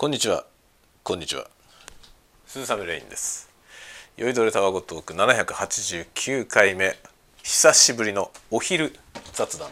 [0.00, 0.46] こんにちは。
[1.02, 1.46] こんにちは。
[2.46, 3.50] 鈴雨レインです。
[4.16, 6.96] 酔いどれタワゴトーク789回目。
[7.42, 8.94] 久しぶりのお昼
[9.34, 9.68] 雑談。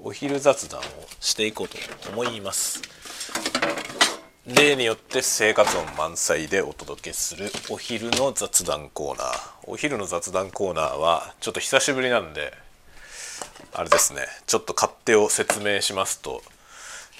[0.00, 0.84] お昼雑談を
[1.20, 1.78] していこうと
[2.10, 2.82] 思います。
[4.44, 9.30] 例によって生活音満載でお届けするお昼の雑談コーナー。
[9.64, 12.52] お昼の雑談コーナーはちょっと久しぶりなんで
[13.72, 14.26] あれですね。
[14.46, 16.42] ちょっと勝手を説明しますと、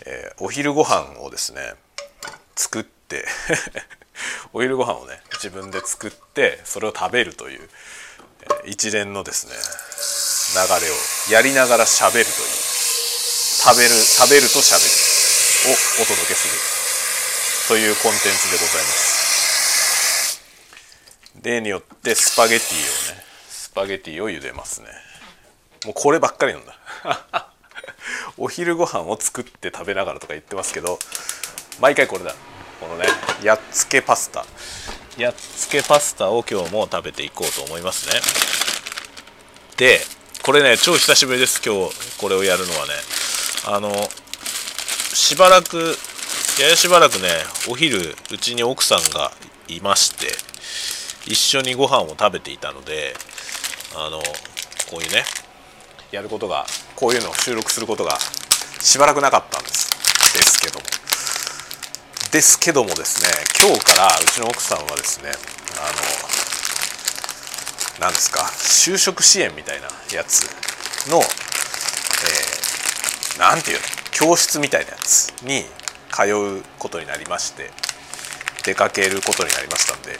[0.04, 1.72] えー、お昼ご飯をですね
[2.58, 3.24] 作って
[4.52, 7.70] お昼ご飯をね自分で作ってそれを食べるという、
[8.64, 10.94] え、一連のですね流れを
[11.30, 16.54] やりながら喋るという食べる食べると喋るをお届けする
[17.68, 20.40] というコンテンツでございます。
[21.42, 24.88] 例によってスパゲティをねスパゲティを茹でますね。
[25.84, 26.76] もうこればっかりなんだ。
[28.36, 30.98] お昼ご飯を作って食べながらとか言ってますけど
[31.80, 32.34] 毎回これだ。
[32.80, 33.06] このね
[33.42, 34.44] やっつけパスタ。
[35.16, 38.20] やっつけパスタを今日も食べていこうと思いますね。
[39.76, 39.98] で
[40.44, 42.92] これね超久しぶりです今日これをやるのはね。
[43.66, 43.92] あの
[45.12, 45.96] しばらく
[46.60, 47.28] ややしばらくね
[47.68, 49.32] お昼うちに奥さんが
[49.66, 50.28] いまして
[51.26, 53.14] 一緒にご飯を食べていたので
[53.96, 54.18] あの
[54.90, 55.24] こういうね
[56.12, 58.18] やることがこういうのを収録することが
[58.80, 59.90] しばらくなかったんです
[60.34, 61.07] ですけども。
[62.32, 65.80] ですけどもですね今日からうちの奥さんはですねあ
[68.00, 70.42] の何ですか就職支援みたいなやつ
[71.10, 75.64] の、えー、ていうの教室みたいなやつに
[76.10, 77.70] 通うことになりまして
[78.64, 80.18] 出かけることになりましたんで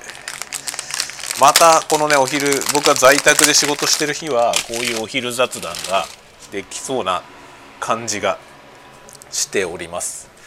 [1.41, 6.06] またこのねお昼僕が在宅で仕事してる日はこういうお昼雑談が
[6.53, 7.23] できそうな
[7.81, 8.39] 感じが
[9.31, 10.38] しております。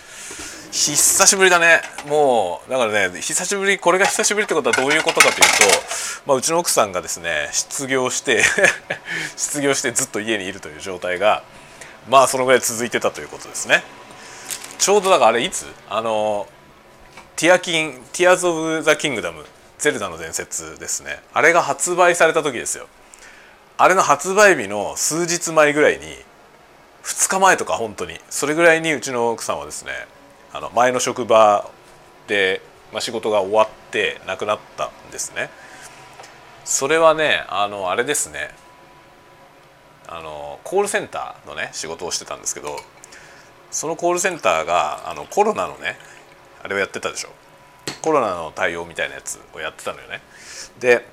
[0.72, 1.82] 久しぶりだね。
[2.08, 5.44] もうだからね久しぶりこれが久しぶりってことはどういうことかというと、
[6.26, 8.42] まあ、うちの奥さんがですね失業して
[9.36, 11.44] 失業してずっと家にいるという状態が
[12.08, 13.84] まあそのぐらい続いてたということですね。
[14.80, 15.66] ちょうどだからあれいつ？
[15.90, 16.48] あの
[17.36, 19.46] ティアキンティアズ・オブ・ザ・キングダム
[19.78, 21.22] ゼルダの伝説ですね。
[21.34, 22.88] あれが発売された時ですよ。
[23.78, 26.24] あれの発売日の数日前ぐらいに
[27.04, 29.92] 2日前とか本当にそれぐらいにうちの奥さんはですね
[30.54, 31.70] あの前の職場
[32.28, 35.50] で、まあ、仕事が終わって亡くなったんですね。
[36.66, 38.50] それはねあのあれですね。
[40.08, 42.76] あのコールセンターのね仕事をしてたんですけど
[43.72, 45.98] そのコールセンターがあのコロナのね
[46.62, 47.30] あれをやってたでしょ。
[48.02, 50.22] コロナの対応みたいなやつをやってたのよね。
[50.80, 51.06] で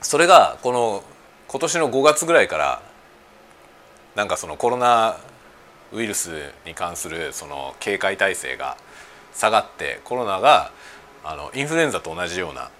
[0.00, 1.02] それがこの
[1.48, 2.82] 今年の5月ぐらいから
[4.14, 5.18] なんかそのコロナ
[5.92, 6.30] ウイルス
[6.66, 8.76] に関するその警戒体制が
[9.34, 10.72] 下がってコロナが
[11.24, 12.70] あのインフルエンザと同じような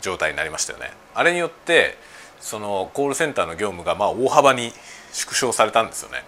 [0.00, 1.96] 状態になりましたよねあれによって
[2.40, 4.72] そのコールセンターの業務がまあ大幅に
[5.12, 6.22] 縮小されたんですよね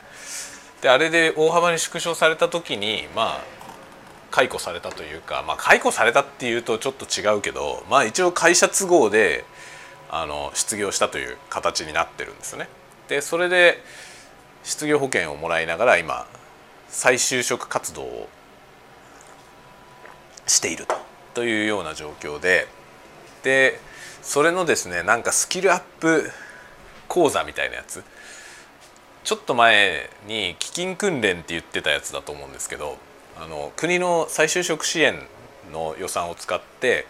[0.83, 3.59] であれで大幅に縮小された時にまあ
[4.31, 9.45] 解雇されたというか、まあ、解雇されたっていうとちょっと違うけど、まあ、一応会社都合で
[10.11, 12.69] あの失業したという形になってるんですよね。
[13.09, 13.83] でそれで
[14.63, 16.27] 失業保険をもらいながら今
[16.89, 18.29] 再就職活動を
[20.47, 20.97] していると。
[21.35, 22.67] というような状況で。
[23.43, 23.81] で
[24.23, 26.31] それのですねなんかスキルアップ
[27.07, 28.03] 講座みたいなやつ。
[29.29, 32.97] ちょっと前に基金訓練って言ってたやつだと思うんですけど
[33.37, 35.21] あの国の再就職支援
[35.71, 37.07] の予算を使って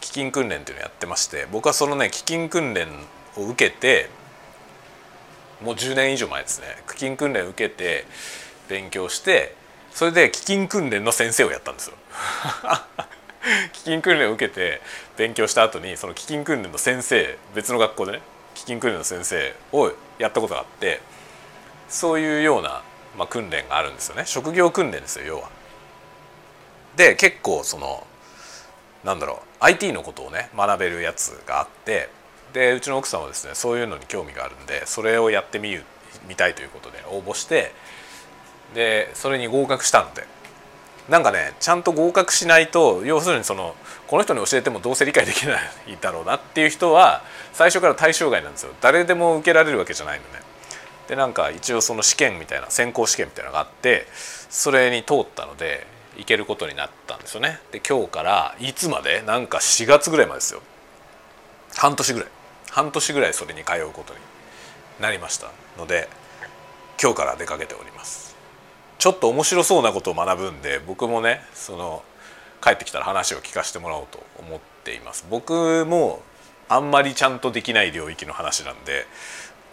[0.00, 2.86] 基金訓練っていうのをやってまして僕はそのね基金訓練
[3.36, 4.08] を受けて
[5.62, 8.04] もう10年以上前ですね基金訓練を受けて
[8.68, 9.54] 勉強して
[9.92, 11.96] それで基金訓練の先生をやったんですよ。
[13.72, 14.82] 基金訓練を受けて
[15.16, 18.20] 勉強した後にその基金訓練の先生別の学校でね
[18.54, 21.00] 基金訓練の先生をやったことがあって
[21.88, 22.82] そういうような、
[23.16, 25.48] まあ、訓練があるんですよね職業訓練ですよ要は。
[26.96, 28.06] で結構その
[29.04, 32.10] なんだろう IT のことをね学べるやつがあって
[32.56, 35.78] でうちの奥さんはですねそういうのに興味があるんでそれをやってみ
[36.26, 37.72] みたいということで応募して
[38.74, 40.26] でそれに合格したので。
[41.08, 43.76] なんかねちゃんと合格しないと要するにその
[44.08, 45.60] この人に教えてもどうせ理解できない
[46.00, 47.22] だろうなっていう人は
[47.52, 48.72] 最初から対象外なんですよ。
[48.80, 50.42] 誰でも受けられるわけじゃないのね。
[51.06, 54.08] でなんか一応その試験みたいな選考試験みたいなのがあって
[54.50, 55.86] それに通ったので
[56.16, 57.60] 行けることになったんですよね。
[57.70, 59.22] で今日からいつまで？
[59.22, 60.60] なんか4月ぐらいまでですよ。
[61.76, 62.28] 半年ぐらい。
[62.76, 64.20] 半年ぐらいそれに通うことに
[65.00, 66.10] なりましたので
[67.02, 68.36] 今日から出かけております。
[68.98, 72.02] ちょっと面白そうなことを学ぶんで僕もねその
[72.62, 75.24] 帰ってきたら話を聞かせてもらおうと思っています。
[75.30, 76.20] 僕も
[76.68, 79.06] あんまりちゃんとできない領域の話なんで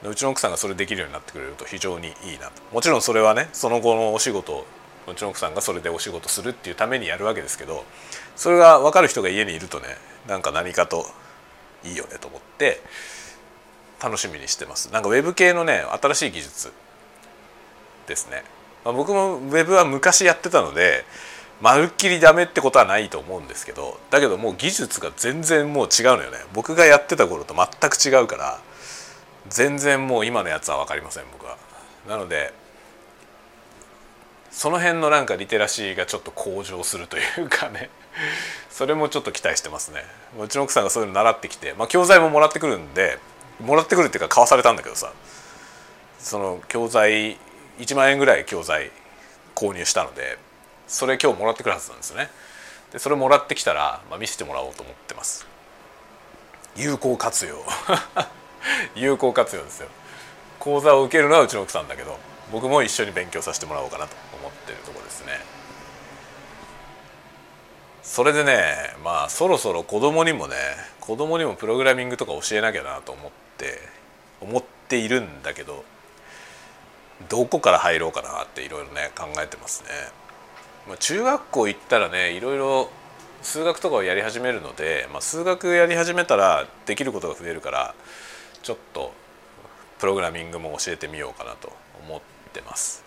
[0.05, 2.61] うちの奥さんがそれできるようになってくれると非常にいいなと。
[2.71, 4.65] もちろんそれはねその後のお仕事
[5.09, 7.83] うちの奥さんがそれでお仕事するっていうためにやるわけですけど
[8.37, 9.87] それが分かる人が家にいるとね
[10.25, 11.05] なんか何かと
[11.83, 12.81] いいよねと思って
[14.01, 14.91] 楽しみにしてます。
[14.91, 16.73] なんかウェブ系のね新しい技術
[18.07, 18.43] ですね、
[18.83, 21.05] まあ、僕もウェブは昔やってたので
[21.61, 26.37] まるっきりダメってことはないと思うんですけどだけどもう技術が全然もう違うのよね。
[26.53, 28.59] 僕がやってた頃と全く違うから
[29.49, 31.57] 全然もう今のやつは分かりません僕は。
[32.07, 32.53] なので
[34.51, 37.89] その辺のなんかリテラシーがちょっと向上するというかね。
[38.69, 40.03] それもちょっと期待してますね。
[40.39, 43.19] うちの奥さんがそういうの習ってきて、まあ、教材ももらってくるんで
[43.59, 45.11] もらってくるっていうか買わされたんだけどさ。
[46.19, 47.37] その教材
[47.79, 48.91] 1万円ぐらい教材
[49.55, 50.37] 購入したので
[50.87, 52.29] それ今日もらってくるはずなんですよね。
[52.93, 55.45] でそれもらってきたら、まあ、見せてもらおうと思ってます。
[56.75, 57.57] 有効活用。
[58.95, 59.89] 有効活用ですよ。
[60.63, 62.17] 講座を受けるのはうちの奥さんだけど
[62.49, 65.39] 僕も一緒に勉強させてもらおうかなところですね
[68.13, 68.63] それでね
[69.03, 70.55] まあそろそろ子供にもね
[70.99, 73.79] 子供にもプログラミングとか教えなきゃなと思って
[74.39, 75.83] 思っているんだけど
[77.27, 79.89] どこから入ろうかなっていろいろね考えてますね。
[80.87, 82.91] まあ、中学校行ったらねいろいろ
[83.41, 87.95] 数学とかをやり始めるので、まあ、数学やり始めたらできることが増えるから
[88.61, 89.11] ちょっと
[89.97, 91.73] プログラミングも教えてみようかなと
[92.05, 92.21] 思っ
[92.53, 93.02] てます。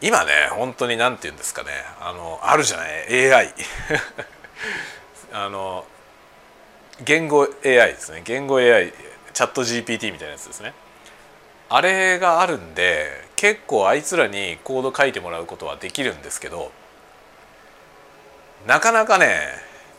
[0.00, 1.70] 今ね本当に何て言うんですかね。
[2.00, 3.54] あのあるじゃない？AI
[5.32, 5.84] あの
[7.04, 8.22] 言語 AI ですね。
[8.24, 8.92] 言語 AI
[9.32, 10.72] チャット GPT みたいなやつですね。
[11.68, 16.72] あれがあるんで結構あいつらにコード書いてもらうことはできるんですけど
[18.66, 19.36] なかなかね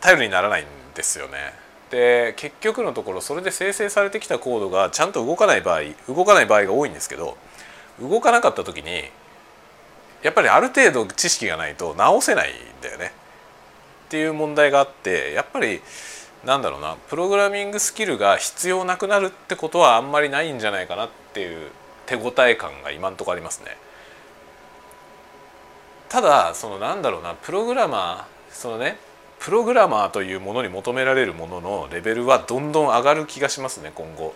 [0.02, 1.54] 頼りにならないんですよね。
[1.92, 7.36] で結局のところそれで生成されてきたコードがちゃんと動かない場合動かない場合が多いんですけど
[8.00, 9.10] 動かなかった時に
[10.24, 13.14] やっぱりある程度知識がないと直せないんだよね
[14.08, 15.82] っていう問題があってやっぱり
[16.46, 21.72] なんだろうなプログラミングスキルが必要なくなるってことはあんまりないんじゃないかなっていう
[22.06, 23.78] 手応え感が今んとこありますね。
[26.08, 28.98] ただそのなんだろうなプログラマーそのね
[29.40, 34.34] プログラマーというものに求められるもののレベルはどんどん上がる気がしますね今後。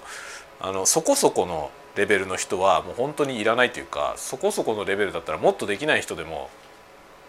[0.60, 6.50] あのそこそこのレベルの人はもう本当にいらないというかそこそこのレベルだったらもっとできない人でも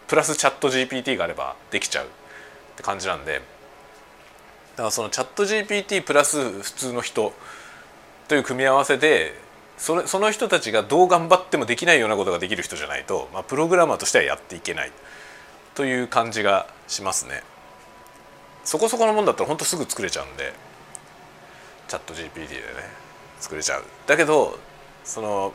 [0.09, 2.09] プラスチャット GPT があればできちゃうっ
[2.77, 3.41] て感じなんで
[4.73, 7.33] だからそのチャット GPT プラス普通の人
[8.29, 9.35] という組み合わせで
[9.77, 14.93] それその人たちがどう頑張ってもできないようなことができる人じゃないと、まあ、プログラマーとしてはやっていけない
[15.75, 17.43] という感じがしますね。
[18.65, 20.55] そこそこのもんだったら本当すぐ作れちゃうんで
[21.89, 23.04] チャット GPT でね
[23.45, 23.85] 作れちゃう。
[24.07, 24.59] だけど
[25.05, 25.53] その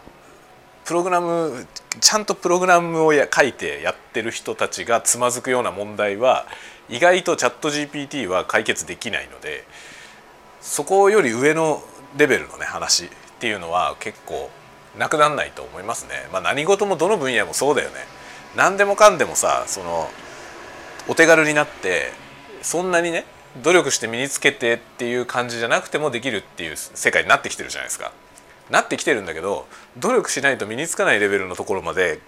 [0.85, 1.67] プログラム
[1.99, 6.45] ちゃんとプログラムをや書いてやってる人たちがつまずくような問題は
[6.87, 9.63] 意外とチャット GPT は解決できないので
[10.61, 11.81] そこより上の
[12.17, 13.09] レベルのね話っ
[13.39, 14.49] ていうのは結構
[14.97, 16.27] なくならないと思いますね。
[16.31, 17.95] まあ、何事もどの分野もそうだよね。
[18.55, 20.09] 何でもかんでもさその
[21.07, 22.11] お手軽になって
[22.61, 23.25] そんなにね
[23.57, 28.11] 努力して身につけてっていう感じじゃなくてもできるっていう世界になってきてるじゃないですか。
[28.69, 32.19] なってきてるんだけど努力しないと身につかないレベルのところまで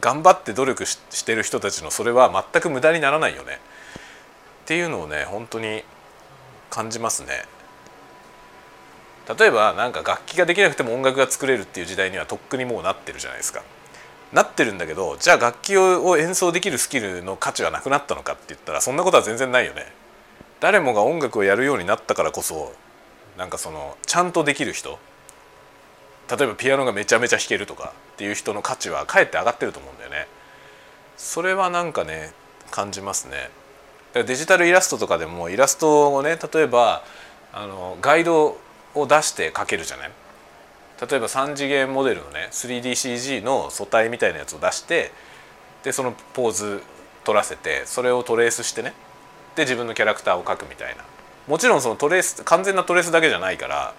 [0.00, 3.60] 頑張って努力してる人たちのそれは全く無駄にならないよね
[4.62, 5.84] っていうのをね本当に
[6.70, 7.44] 感じますね。
[9.38, 13.62] 例えばなんか楽器ができなくても音楽が作れるっていう時代にはとっくにもうなってるじゃないですか。
[14.32, 19.86] なってるんだけどじゃあ楽器を演奏できるスキルの価値はなくなったのかって言ったらそんなことは全然ないよね。
[20.62, 22.72] 誰もが音楽をやるようになったからこそ
[23.36, 25.00] なんかそのちゃんとできる人
[26.30, 30.28] 例えばピアノがめちゃめちゃ弾けるとかっていう人の価値はかえって上がってると思うんだよね。
[31.16, 32.32] それはなんかね
[32.70, 33.50] 感じますね。
[34.14, 37.02] デジタルイラストとかでもイラストをね例えば
[37.52, 38.56] あのガイド
[38.94, 40.10] を出して描けるじゃない？
[41.10, 45.10] 例えば3次元モデルのね 3DCG の素体みたいなやつを出して
[45.82, 46.82] でそのポーズ
[47.24, 48.94] 取らせてそれをトレースしてね
[49.56, 51.04] で自分のキャラクターを描くみたいな
[51.46, 53.94] もちろんそのトレース完全なトレースだけじゃないから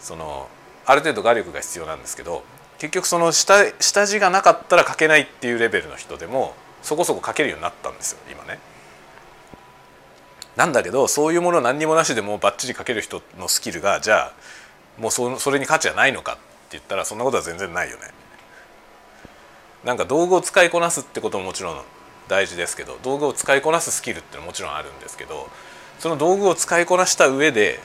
[0.00, 0.48] その
[0.86, 2.42] ある程度画力が必要なんですけど
[2.78, 8.60] 結局その下下地がなかったら描けないっていうレベルの人でもそこそこ描けるようになったんですよ今ね。
[10.56, 14.32] なんだけどそういうもの何にもなしでもバッチリ描ける人のスキルがじゃ
[14.98, 16.42] あもうそそれに価値はないのかって
[16.72, 18.02] 言ったらそんなことは全然ないよね。
[19.84, 21.82] なんか道具を使いこなすってことももちろん
[22.28, 25.48] 大事ですけど道具を使いこなすスキルってのももちろんあるんですけど
[25.98, 27.80] その道具を使いこなした上で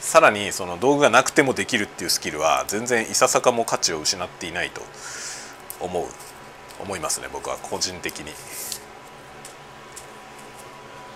[0.00, 4.80] さらにその道具がなくてもできるっていうスキルは全然いささかも価値を失っていないと
[5.80, 6.04] 思う
[6.80, 8.32] 思いますね僕は個人的に。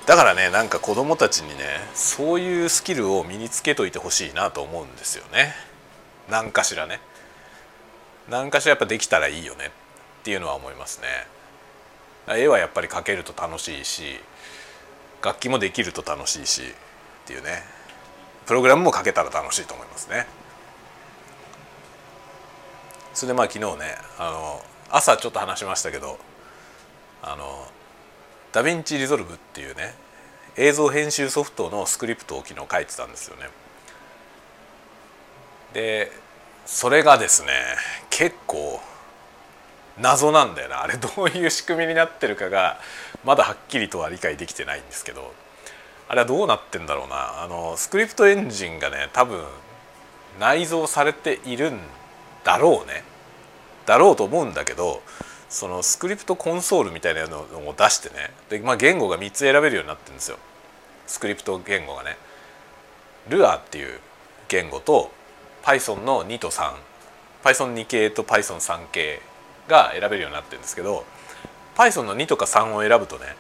[0.06, 5.54] だからねなんか子供たちにねそういうスキルを身につけといてほしいなと思うんですよね。
[6.28, 7.00] 何かしらね。
[8.28, 9.70] 何かしらやっぱできたらいいよねっ
[10.24, 11.06] ていうのは思いますね。
[12.28, 14.20] 絵はやっぱり描けると楽しいし
[15.22, 16.64] 楽器もできると楽しいしっ
[17.26, 17.62] ていうね。
[18.46, 20.26] プログラムも書けたら楽しいと思いますね。
[23.14, 26.18] それでまあ昨日ねあの朝ちょっと話しましたけど
[27.22, 27.66] あの
[28.52, 29.94] ダヴィンチリゾルブっていうね
[30.56, 33.48] 映像編集ソフトのスクリプトを昨日書いてたんですよね。
[35.72, 36.10] で
[36.66, 37.48] それがですね
[38.10, 38.80] 結構
[39.98, 40.82] 謎なんだよな。
[40.82, 42.80] あれどういう仕組みになってるかが
[43.24, 45.32] まだはっきりとは理解できてないんですけど。
[46.08, 47.42] あれはどうなってんだろうな。
[47.42, 49.42] あのスクリプトエンジンがね多分
[50.38, 51.80] 内蔵されているん
[52.44, 53.02] だろうね。
[53.86, 55.02] だろうと思うんだけど
[55.48, 58.30] そのスクリプトコンソールみたいなのを出してね。
[58.50, 60.38] で、まあ、言語が3つ選べるようになってるんですよ。
[61.06, 62.18] スクリプト言語がね。
[63.30, 63.98] ルアーっていう
[64.48, 65.10] 言語と
[65.62, 66.50] Python の2と
[67.42, 69.22] 3Python2 系と Python3 系。
[69.72, 71.04] が選べるようになってるんですけど
[71.74, 73.34] Python の2とか3を選ぶとね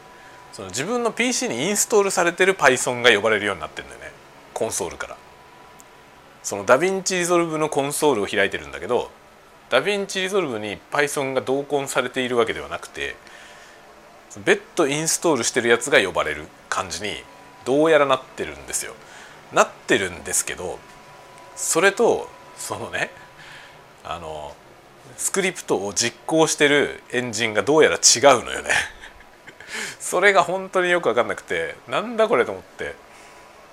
[0.52, 4.12] その自分の PC にインストールされてる Python が呼ばれるようになってるんだよね。
[4.52, 5.16] コンソールから。
[6.42, 9.10] そのダヴィンチリゾルブのコンソールを開いてるんだけど
[9.70, 13.14] ダヴィンチリゾルブに Python が同梱されているわけではなくて
[14.44, 17.14] 別途インストールしてるやつが呼ばれる感じに
[17.64, 18.94] どうやらなってるんですよ。
[19.52, 20.78] なってるんですけど
[21.54, 23.10] それとそのね
[24.04, 24.56] あの
[25.16, 28.70] スクリプトを実行してるエンジンがどうやら違うのよね。
[29.98, 32.94] それが本当によく分かんなくてなんだこれと思って。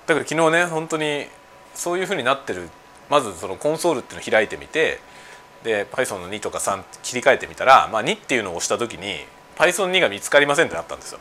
[0.08, 1.28] だから昨日ね本当に
[1.76, 2.70] そういうふうになってる。
[3.10, 5.00] まずそのコンソールっていうのを開いてみて
[5.64, 9.26] で Python の2とか3切り替えてみたら、まあ、2っていうのを押した時に
[9.58, 11.20] Python2 が見つかりませんってなったんですよ。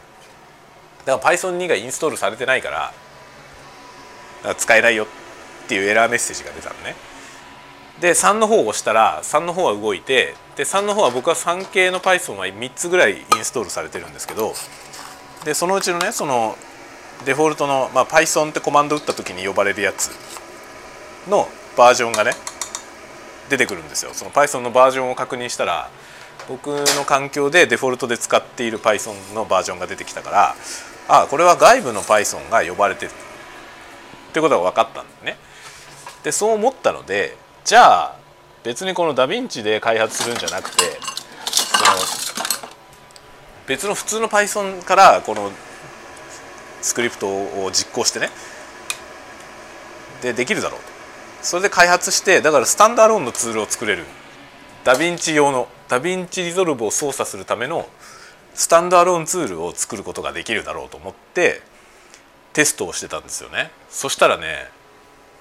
[1.06, 2.92] だから Python2 がインストールされてないから
[4.42, 5.06] から使えないよっ
[5.68, 6.94] ていうエラーメッセージが出たのね。
[8.00, 14.54] で3の方を押したら3の方は動いてで3の方は僕は3系の Python は3つぐらいインストールされてるんですけど
[15.44, 16.56] でそのうちのねその
[17.24, 20.10] デフォルトの、まあ、Python ってコマンド打った時に呼ばれるやつ
[21.28, 22.32] のバージョンがね
[23.48, 25.90] 出てくるんですよその Python のバージョンを確認したら
[26.48, 30.54] 僕の環境でデフォルトで使っている Python のバージョンが出てきたから
[31.08, 35.36] あこれは外部の Python が呼ばれてるってことが分かったんですね。
[36.22, 37.36] でそう思ったので
[37.68, 38.16] じゃあ
[38.64, 40.84] 別にこのダヴィンチで開発するんじゃなくて
[41.52, 42.70] その
[43.66, 45.50] 別の普通の Python からこの
[46.80, 48.30] スクリプトを実行してね。
[50.22, 50.86] でできるだろうと。
[51.42, 54.06] それで開発してだからスタンドアローンのツールを作れる。
[54.84, 57.86] ダヴィンチ用のダヴィンチリゾルブを操作するための
[58.54, 61.60] スタンドアローンツールを作ることができるだろうと思って
[62.54, 63.70] テストをしてたんですよね。
[63.90, 64.70] そしたらね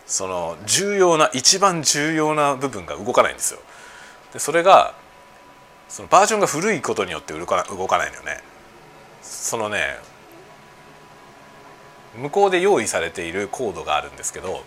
[0.07, 3.59] その重要な一番重要な部分が動かないんですよ
[4.33, 4.95] でそれが
[5.89, 8.41] そのバージョンが古いことによって動かないのよね
[9.21, 9.97] そのね
[12.17, 14.63] 向こうで用意されているコードがあるんですけど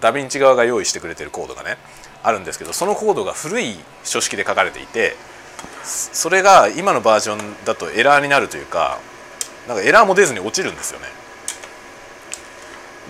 [0.00, 1.76] ダヴィンチ側が用意してくれてるコードがね
[2.22, 5.16] あるんですけどそのコードが古い書式で書かれていて
[5.84, 8.98] それが今のバージョンだとエラーになるというか
[9.68, 11.21] なんかエラーも出ずに落ちるんですよね。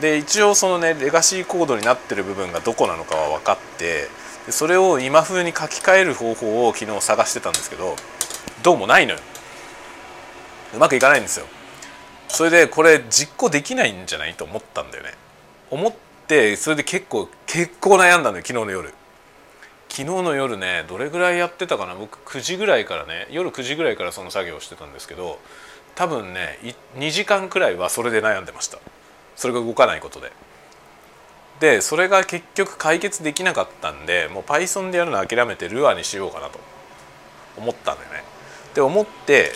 [0.03, 4.09] で一応そのねレガシーコードになってる部分がどこなのかは分かって
[4.47, 7.95] でそれを今風に書き換える方法を昨日探してたんですけど
[8.65, 9.21] どうもないのよ。
[10.75, 11.47] うまくいかないんですよ。
[12.29, 15.15] それでこれ実行できないんじゃないと思ったんだよね。
[15.71, 15.95] 思っ
[16.27, 18.93] てそれで結構結構悩んだのよ昨日の夜。
[19.89, 21.95] 昨日の夜ねどれぐらいやってたかな？
[21.95, 25.39] 僕9時ぐらいからね夜9時ぐらいからその作業をしてたんですけど
[25.95, 26.59] 多分ね
[26.97, 28.79] 2時間くらいはそれで悩んでました。
[29.43, 30.33] それが動かないことで。
[31.61, 36.59] でそれが結局解決できなかったんでもう Python でやるの諦めてルアーにしようかなと。
[37.57, 38.25] 思ったんだよね。
[38.75, 39.53] で思って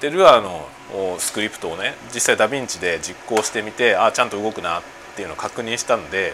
[0.00, 0.68] でルアーの
[1.18, 4.82] スクリプトをね実際ダヴィンチで実行してみてあちゃんと動くなっ
[5.16, 6.32] ていうのを確認したんで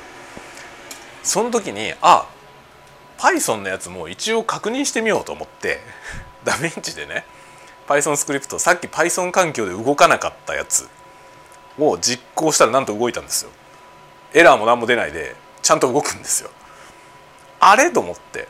[1.23, 2.29] その時にあ
[3.19, 5.81] Python のやつも一応確認してみようと思って
[6.45, 7.25] ダヴィンチでね
[7.89, 10.89] Python スクリプトさっき Python 環境で動かなかったやつ
[11.79, 13.51] を実行したらなんと動いたんですよ。
[14.33, 16.51] エラーも何も出ないでちゃんと動くんですよ。
[17.61, 18.49] あれと思って。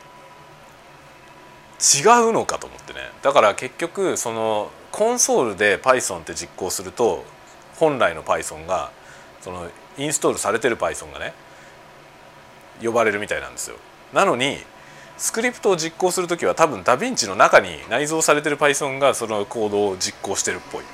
[1.80, 3.00] 違うのかと思ってね。
[3.22, 7.24] だから結局そのコンソールで Python って実行すると
[7.76, 8.90] 本来の Python が
[9.40, 11.34] そのインストールされてる Python がね
[12.82, 13.76] 呼ばれるみたいなんですよ。
[14.12, 14.58] なのに
[15.16, 20.84] スクリプトを実行する時は多分ダヴィンチの中に内蔵されてる Python がそのコードを実行してるっぽい。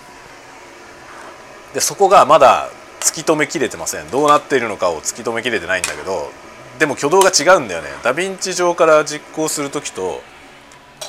[1.75, 4.11] でそこがまだ突き止めきれてません。
[4.11, 6.31] どうなっているのかを突き止めきれてないんだけど
[6.79, 7.89] でも挙動が違うんだよね。
[8.03, 10.23] ダヴィンチ上から実行する時と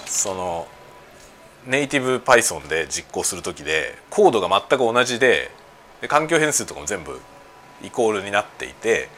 [0.06, 0.68] その
[1.65, 5.51] ネイティブ Python で実行する時でコードが全く同じで
[6.01, 7.20] で環境変数とかも全部
[7.84, 9.10] イコールになっていて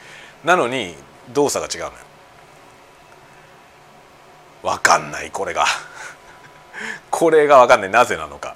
[0.44, 0.96] なのに
[1.34, 2.06] 動作が違うのよ。
[4.64, 5.66] 分かんないこれが。
[7.12, 7.90] これが分かんない。
[7.90, 8.56] なぜなのか。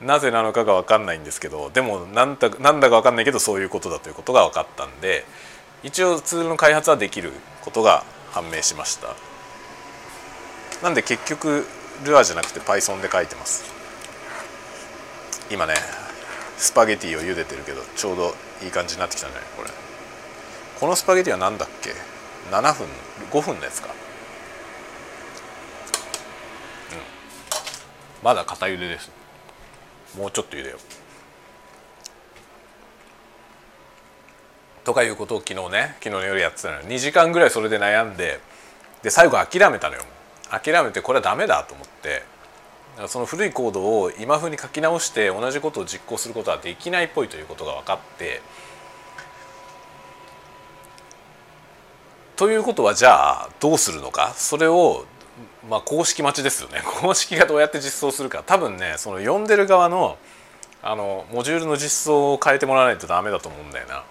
[0.00, 5.24] なぜなのかが分かんないんですけどでもなんだなんだか分かんないけどそういうことだということが分かったんで
[5.82, 9.14] 一応ツールの開発はできることが判明しました。
[10.82, 11.66] なんで結局
[12.04, 13.64] ルアーじゃなくて Python で書いてます。
[15.50, 15.74] 今ね
[16.56, 19.70] スパゲティを茹でてるけどちょうどいい感じになってきたねこれ。
[20.78, 21.90] このスパゲティは何だっけ
[22.50, 22.86] ？7分
[23.30, 23.88] 5分のやつか。
[23.88, 23.94] うん。
[28.22, 29.19] まだ固茹でです。
[30.16, 30.78] もうちょっと茹でよ。
[34.84, 38.40] とかいうことを昨日ね昨日の夜やってたのよ2時間ぐらいそれで悩んで
[39.02, 40.02] で最後諦めたのよ。
[40.50, 42.22] 諦めてこれはダメだと思って。
[43.06, 48.42] その古いコードを今風に書き直して同じことを実行することはできないっぽいということが分かって。
[52.36, 54.34] ということはじゃあどうするのか？
[54.34, 55.06] それを
[55.68, 56.82] まあ公式待ちですよね。
[57.00, 58.42] 公式がどうやって実装するか。
[58.44, 60.16] 多分ねその読んでる側の
[60.82, 64.02] あのモジュールの実装を変えてもらわないとダメだと思うんだよな。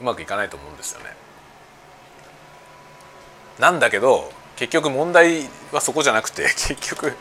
[0.00, 1.14] うまくいかないと思うんですよね。
[3.58, 7.12] なんだけど結局問題はそこじゃなくて 結局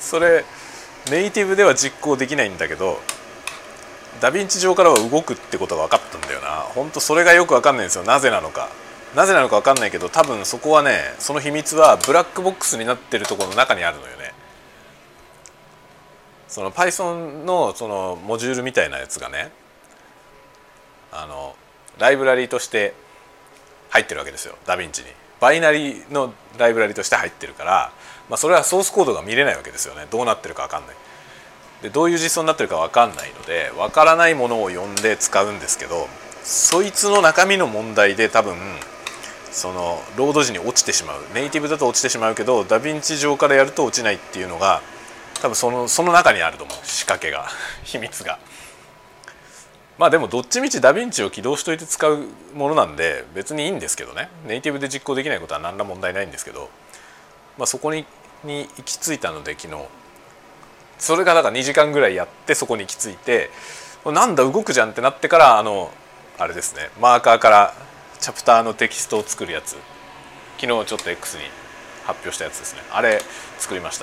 [0.00, 0.44] それ
[1.10, 3.00] ネイティブでは実行できないんだけど
[4.20, 6.64] ダヴィンチ上からは動くってことが分かったんだよな。
[6.74, 8.04] 本当それがよく分かんないんですよ。
[8.04, 8.68] なぜなのか。
[9.14, 14.32] なぜなのか分かんないけど多分そこはねその秘密はブラックボックスになってるところの中にあるのよね。
[16.48, 19.50] その Python のそのモジュールみたいなやつがね
[21.10, 21.54] あの
[21.98, 22.94] ライブラリとして
[23.90, 24.56] 入ってるわけですよ。
[24.66, 25.08] ダヴィンチに。
[25.40, 27.92] バイナリーのライブラリとして入ってるから、
[28.30, 30.06] まあ、それはソースコードが見れないわけですよね。
[30.10, 30.96] どうなってるか分かんない。
[31.82, 36.06] でどういう実装になってるか分かんないので分からないものを呼んで使うんですけど
[36.44, 38.56] そいつの中身の問題で多分
[39.52, 41.20] そのロード時に落ちてしまう。
[41.34, 44.82] ネイティブだと落ちてしまうけどダヴィンチ上からやると落ちないっていうのが
[45.40, 46.76] 多分そのその中にあると思う。
[46.86, 47.46] 仕掛けが。
[47.84, 48.38] 秘密が。
[49.98, 54.30] まあでもどっちみちダヴィンチを起動しといて使うものなんで別にいいんですけどね。
[54.46, 56.70] ネイティブで実行できないことは何ら問題ないんですけど、
[57.58, 58.06] まあ、そこに
[58.42, 59.82] に行き着いたので昨日。
[60.98, 63.50] それがだから2時間ぐらいやってそこに行き着いて
[64.06, 65.90] なんだ動くじゃんってなってからあの
[66.38, 66.90] あれですね。
[67.00, 67.74] マーカーから
[68.22, 69.76] チャプターのテキストを作るやつ。
[70.58, 71.42] 昨日ちょっと X に
[72.04, 72.82] 発表したやつですね。
[72.92, 73.20] あれ
[73.58, 73.98] 作りまし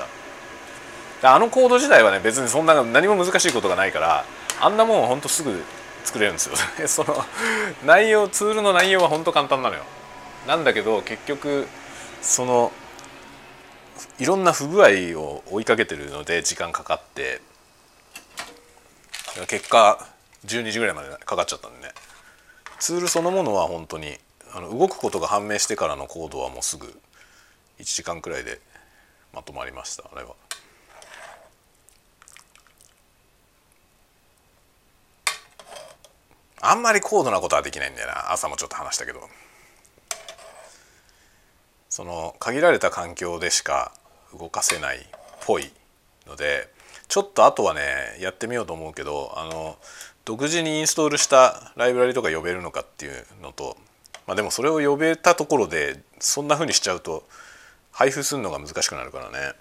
[1.22, 1.34] た。
[1.34, 4.26] あのコード自体はね別にそんな何も難しいことがないから
[4.60, 5.64] あんなもんほんとすぐ
[6.04, 6.56] 作れるんですよ。
[6.86, 7.16] その
[7.86, 9.84] 内容ツールの内容は本当簡単なのよ。
[10.46, 11.70] なんだけど結局
[12.22, 12.74] その
[14.20, 17.40] いろんな不具合を追いかけてるので時間かかって。
[19.48, 20.06] 結果
[20.46, 21.94] 12時ぐらいまでかかっちゃったんでね。
[22.80, 24.18] ツールそのものは本当に
[24.54, 26.88] あの動くことが判明してからのコードはもうすぐ
[27.80, 28.60] 1時間くらいで
[29.34, 30.36] まとまりましたあれは。
[36.62, 39.30] あんまり高度なことはできないんだよな朝もちょっと話したけど
[41.90, 43.94] その限られた環境でしか
[44.38, 45.02] 動かせないっ
[45.46, 45.72] ぽい
[46.28, 46.68] ので
[47.08, 47.82] ちょっとあとはね
[48.20, 49.78] やってみようと思うけどあの
[50.30, 53.78] 独自にインストールしたライブラリとか呼べるのかっていうのと
[54.28, 57.24] まあでもそれを呼べたところでそんな風にしちゃうと
[57.92, 59.54] 配布するのが難しくなるからね。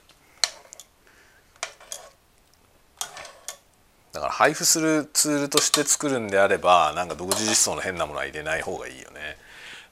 [4.13, 9.39] だから配布するツールとして作るんであればなんか独自実装の変なものは入れない方がいいよね、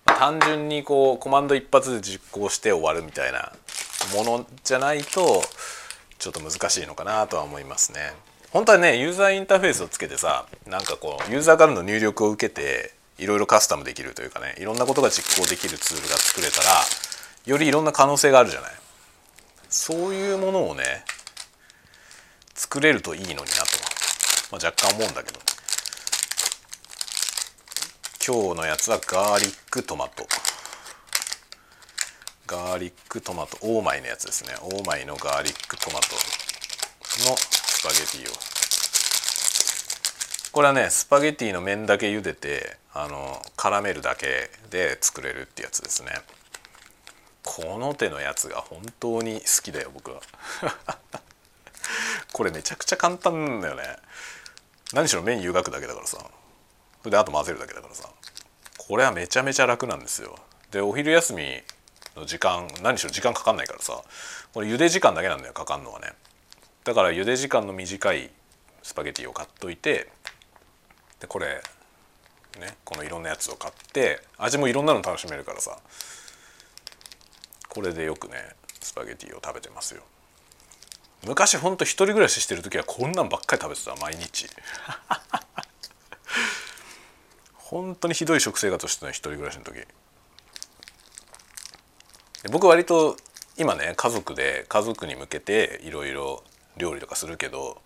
[0.04, 3.50] 単純にこうコマンド一発で実行して終わるみたいな
[4.14, 5.40] ものじゃないと
[6.18, 8.12] ちょっと難しいのかなとは思いますね。
[8.56, 16.70] 本当はねユーザーインターフェースをつけてさなんかこうユーザーからの入力を受けていろいろカスタムできるというかねいろんなことが実行できるツールが作れたら
[17.44, 18.70] よりいろんな可能性があるじゃない。
[19.68, 21.04] そういうものをね
[22.54, 23.50] 作れるといいのになと
[24.52, 25.40] まあ、若干思うんだけど。
[28.26, 30.26] 今日のやつはガーリックトマト。
[32.46, 33.58] ガーリックトマト。
[33.60, 34.54] オーマイのやつですね。
[34.62, 36.45] オーマイのガーリックトマト。
[37.24, 38.36] のスパゲティを。
[40.52, 46.12] これはねスパゲティの麺だけ茹でてあの絡めるだけで作れるってやつですね。
[47.42, 50.20] この手のやつが本当に好きだよ僕は。
[52.32, 53.96] これめちゃくちゃ簡単なんだよね。
[54.92, 56.18] 何しろ麺湯がくだけだからさ。
[56.18, 56.24] そ
[57.04, 58.08] れであと混ぜるだけだからさ。
[58.78, 60.38] これはめちゃめちゃ楽なんですよ。
[60.70, 61.62] でお昼休み
[62.16, 64.02] の時間何しろ時間かかんないからさ。
[64.52, 66.12] これ茹で時間だけなんだよかかんのはね。
[66.86, 68.30] だから茹で時間の短い
[68.80, 70.08] スパゲティを買っといて
[71.18, 71.60] でこれ
[72.60, 75.78] ねこのいろんなやつを買って味もいろんなの楽しめるからさ
[77.68, 78.36] これでよくね
[78.80, 80.02] スパゲティを食べてますよ。
[81.26, 84.48] 昔ほんと一人暮らししてる時はこんなんばっかり食べてた毎日。
[87.54, 89.84] 本当にひどい食生活をしてた一人暮らしの時。
[92.52, 93.16] 僕割と
[93.56, 96.44] 今ね家族で家族に向けていろいろ
[96.76, 97.78] 料理とかするけど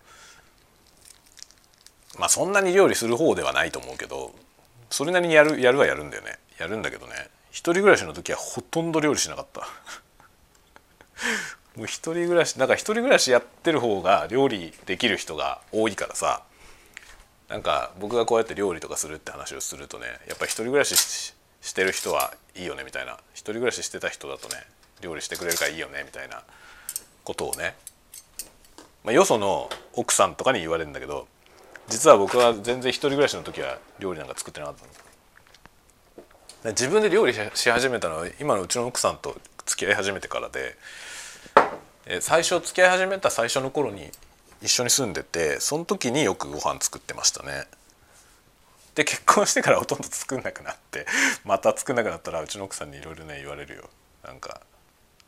[2.17, 4.33] まあそんなに料理する方ではないと思うけど
[4.89, 6.37] それなりにやるやるはやるんだよね。
[6.59, 7.13] やるんだけどね
[7.49, 9.61] 一人暮らしの時はほとんど料理しなかった。
[11.75, 16.43] もう一人暮らしだか一人暮らしやってる方が料理できる人が多いからさ
[17.47, 21.33] なんか僕がこうやって料理とかするって話をするとねやっぱり一人暮らしし
[21.73, 23.17] てる人はいいよねみたいな。
[23.33, 24.65] 一人暮らししてた人だとね
[25.01, 26.43] 料理してくれるからいいよねみたいな
[27.23, 27.75] ことをね、
[29.03, 31.27] まあ、よその奥さんとかに言われるんだけど
[31.87, 34.75] 実は僕は全然一人暮らしの時は料理なんか作ってなかっ
[36.63, 39.35] たの自分で料理し始めたのは今のうちの奥さんと
[39.65, 40.75] 付き合い始めてからで
[42.21, 44.09] 最初付き合い始めた最初の頃に
[44.61, 47.65] 一緒に住んでてその時によくご飯作ってましたね。
[48.93, 51.07] で結婚してからほとんど作んなくなって
[51.45, 53.89] また作んなくなったらうちの奥さんにいろいろね言われるよ。
[54.23, 54.61] なんか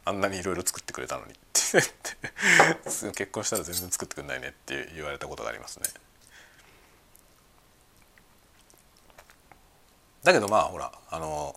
[0.06, 5.86] あんなにいろいろ作ってくれたのにって結婚したら全然作ってくんないねって言われたことがありますね。
[10.24, 11.56] だけどまあほらあの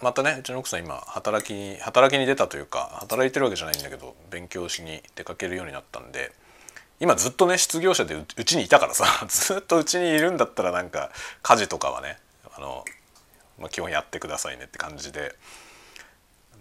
[0.00, 6.32] またねうちの奥さん今働きに働きに出たというか働いてるわけじゃないんだけど勉強しに出かけるようになったんで
[6.98, 11.10] 今ずっとね失業者でうちにいたからさ ずっとうちにいるんだったらなんか
[11.42, 12.18] 家事とかはね
[12.56, 12.84] あの、
[13.58, 15.34] まあ、基本やってくださいねって感じで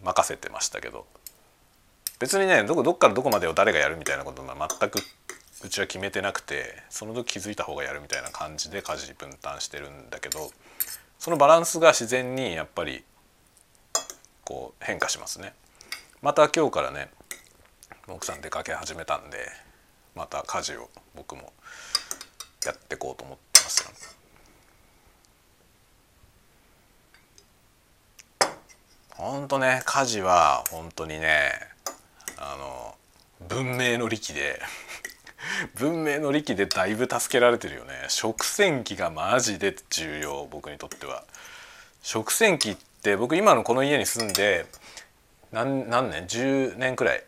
[0.03, 1.05] 任せてましたけど。
[2.19, 4.99] 別にねどこどっからどこまでを誰がやるみたいなことは全く
[5.63, 10.51] うちは決めてなくてその時気づいた方がやるみたいな感じで家事分担してるんだけど
[11.17, 13.03] そのバランスが自然にやっぱり
[14.43, 15.53] こう変化しますね。
[16.21, 17.09] また今日からね
[18.07, 19.37] 奥さん出かけ始めたんで
[20.15, 21.53] また家事を僕も
[22.65, 24.08] やっていこうと思ってます
[29.19, 31.51] ほんとね家事は本当にね
[32.37, 32.95] あの
[33.49, 34.61] 文明の利器で
[35.75, 38.05] 文明の利器でだいぶ助けられてるよね。
[38.07, 41.25] 食洗機がマジで重要僕にとっては。
[42.01, 44.65] 食洗機って僕今のこの家に住んで
[45.51, 47.23] 何何年？10年くらい。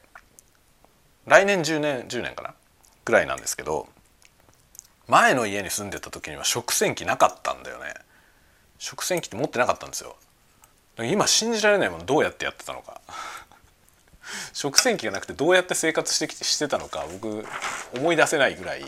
[1.25, 2.53] 来年10年10年かな？
[3.03, 3.89] くらいなんですけど
[5.07, 7.93] 前の家に住んでた時には食洗機なかったんだよね。
[8.79, 10.15] 食洗機って持ってなかったんですよ。
[10.97, 13.01] 今信じられないものどうやってやってたのか。
[14.53, 17.45] 食洗機がなくてどうやって生活してきてしてたのか僕
[17.93, 18.81] 思い出せないぐらい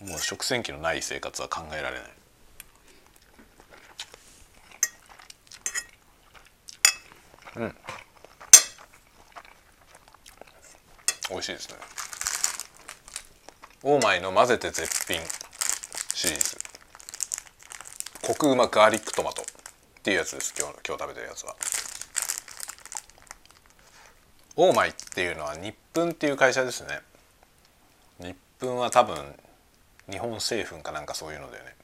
[0.00, 2.10] もう食洗機のない生活は考えられない。
[7.56, 7.76] うん。
[11.30, 11.74] 美味しいですね。
[13.82, 15.20] オーマイの混ぜて絶品
[16.14, 16.58] シリーズ。
[18.22, 19.42] コクうまガーリックトマト。
[20.00, 21.54] っていうやつです今日今日食べてるやつは。
[24.56, 27.00] オーマイっていうのは日分っていう会社ですね。
[28.18, 29.14] 日分は多分
[30.10, 31.76] 日本製粉かなんかそういうのだよね。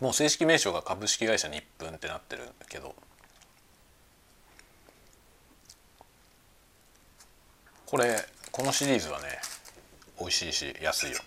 [0.00, 2.94] もう正式名称が株式会社日分ってなってるけど。
[7.84, 8.16] これ
[8.50, 9.26] このシリーズはね
[10.18, 11.18] 美味しいし安いよ。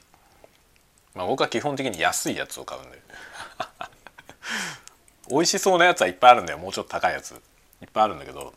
[1.13, 2.99] まあ僕は基本的に安いやつを買うんで
[5.33, 6.59] 美味しそうなやつはいっぱいあるんだよ。
[6.59, 7.31] もうちょっと高いやつ。
[7.31, 8.53] いっぱいあるんだけど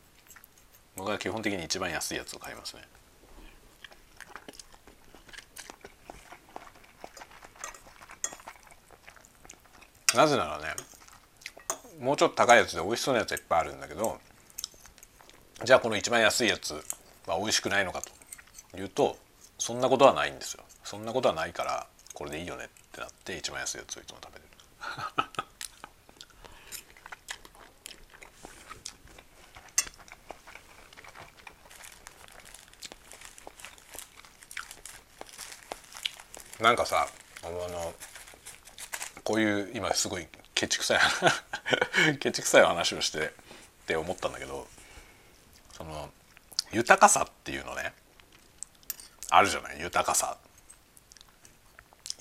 [0.94, 2.82] 僕は基本的に一番安いやつを買いますね。
[10.14, 10.64] なぜならね
[11.98, 14.18] もうちょっと高いやつで美味しそうなやつはいっぱいあるんだけど
[15.64, 16.74] じゃあこの一番安いやつ
[17.26, 18.02] は美味しくないのか
[18.70, 19.16] というと
[19.58, 20.62] そんなことはないんですよ。
[20.84, 24.46] そんなことはないからこれでいいよねってなって一番安いやつをいつも食べて
[25.22, 25.25] る。
[36.60, 37.06] なんかさ
[37.42, 37.94] あの
[39.24, 41.00] こういう今すごいケチくさい
[42.18, 43.30] ケチくさい話をしてっ
[43.86, 44.66] て思ったんだけど
[45.76, 46.10] その
[46.72, 47.92] 豊かさっていうのね
[49.30, 49.80] あるじゃない？
[49.80, 50.38] 豊かさ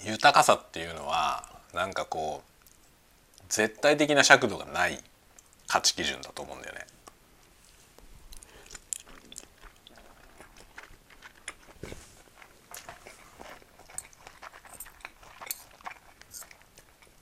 [0.03, 5.01] 豊かさっていうのはなんかこう絶対的な尺度がない
[5.67, 6.85] 価値基準だと思うんだよね。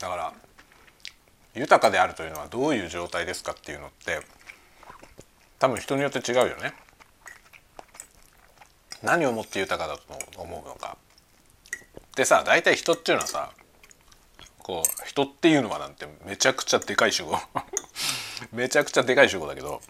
[0.03, 0.33] だから
[1.55, 4.19] 豊かであるというのはどういう状態ですかっていうのって
[5.59, 6.73] 多分人によって違うよね。
[9.01, 10.97] 何をもって豊かだと思うのか。
[12.17, 13.51] でさ大体人っていうのはさ
[14.59, 17.39] こう人っていうのはなんてめちゃくちゃでかい主語
[18.51, 19.81] めちゃくちゃでかい主語だけど、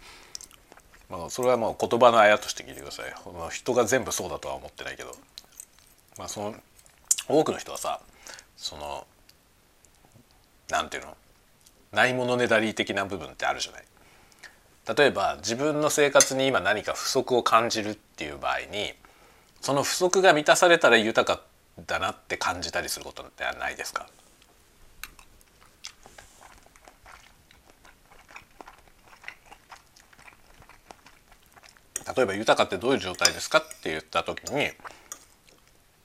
[1.10, 5.16] まあ、それはもう言葉のあやとして聞いてください、まあ、人が全部そうだとは思ってないけど、
[6.18, 6.54] まあ、その
[7.28, 8.00] 多くの人はさ
[8.56, 9.06] その
[10.70, 11.16] なんていうの？
[11.92, 13.84] ないものねだり的な部分ってあるじゃない？
[14.96, 18.92] 例えば自分の生活に今何か不足を感じるっていう場合に
[19.60, 21.42] その不足が満たされたら豊か
[21.86, 24.06] だなって感じたりすることってないですか？
[32.16, 34.68] 例えば豊かってどういう状態ですかって言った時に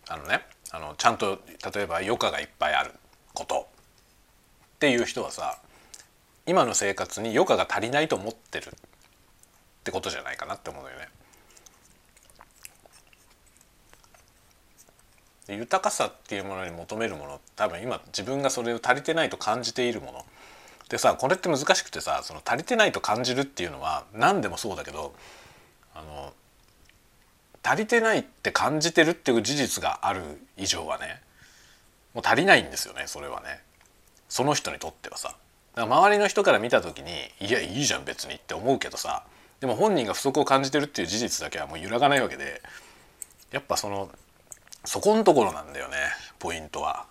[0.08, 1.40] あのねあのちゃんと
[1.74, 2.92] 例えば余暇がいっぱいある
[3.34, 3.68] こと。
[4.80, 5.58] っていう人はさ
[6.46, 8.70] 今の生活に余暇が足りないと思ってるっ
[9.84, 11.10] てことじゃないかなって思うよね。
[15.50, 20.26] 豊かさっていうものに求めるもの多分今自分がそれを足りてないと感じているもの
[20.88, 25.14] でさこれって難しくてさその足りてないと感じるっていうのは何でもそうだけど
[25.94, 26.34] あの
[27.64, 30.22] 足りてないって感じてるっていう事実がある
[30.56, 31.20] 以上はね
[32.14, 33.60] もう足りないんですよねそれはね
[34.30, 35.36] その人にとってはさ
[35.76, 39.24] 周りの人から見た時にいやいいじゃん別にって思うけどさ
[39.60, 42.62] でも本人が不足を感じてるっていう事実だけはもう揺らがないわけで
[43.52, 44.10] やっぱその
[44.86, 45.96] そこのところなんだよね
[46.38, 47.06] ポイントは。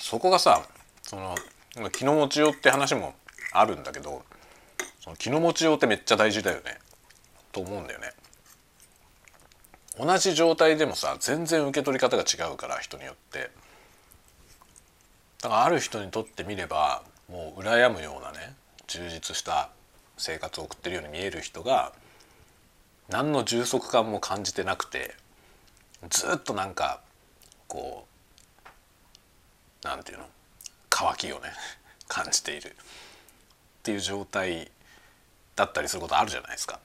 [0.00, 0.62] そこがさ
[1.02, 1.34] その
[1.90, 3.14] 気の持ちようって話も
[3.52, 4.22] あるんだけど
[5.00, 6.78] その気の持ちようってめっちゃ大事だよね
[7.50, 8.12] と思うんだよね。
[9.98, 13.50] 同じ状態でもさ全然受け取り方が違うから人によって
[15.42, 18.54] だからある人にとってみればもう羨むようなね
[18.86, 19.70] 充実した
[20.16, 21.92] 生活を送ってるように見える人が
[23.08, 25.14] 何の充足感も感じてなくて
[26.10, 27.00] ずっとなんか
[27.68, 28.06] こ
[29.84, 30.24] うなんていうの
[30.90, 31.52] 渇きをね
[32.08, 32.74] 感じているっ
[33.82, 34.70] ていう状態
[35.54, 36.80] だったりすることあるじゃないですか。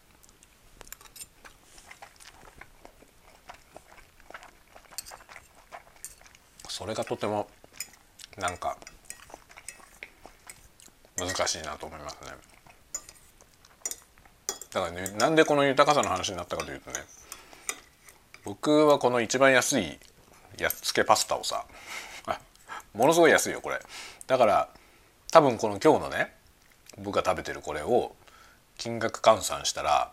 [6.82, 7.48] それがとても
[8.40, 8.76] なんか
[11.16, 12.32] 難しいなと思いますね。
[14.74, 16.98] だからねなんでこの豊かさの話になったかというとね
[18.44, 20.00] 僕はこの一番安い
[20.58, 21.68] やっつけパスタをさ
[22.96, 23.80] ものすごい安いよこれ
[24.26, 24.70] だから
[25.32, 26.34] 多分この今日のね
[26.98, 28.16] 僕が食べてるこれを
[28.80, 30.12] 金額換算したら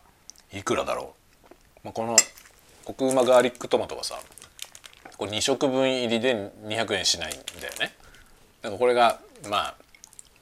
[0.53, 1.15] いくらだろ
[1.47, 1.55] う、
[1.85, 2.15] まあ、この
[2.85, 4.21] コクうまガーリックトマトはさ
[5.19, 7.93] これ2食分入りで200円しないんだよね。
[8.63, 9.75] だかこれがまあ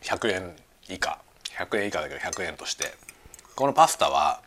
[0.02, 0.54] 100円
[0.88, 1.18] 以下。
[1.58, 2.94] 100円以下だけど100円として。
[3.56, 4.42] このパスタは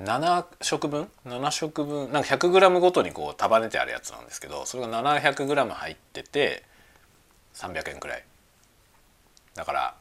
[0.00, 2.10] 7食分？7食分？
[2.12, 6.62] なんか 100g ごとにこう束ねてあるやつなんですけどそれが 700g 入ってて
[7.54, 8.24] 300円くらい。
[9.54, 9.94] だから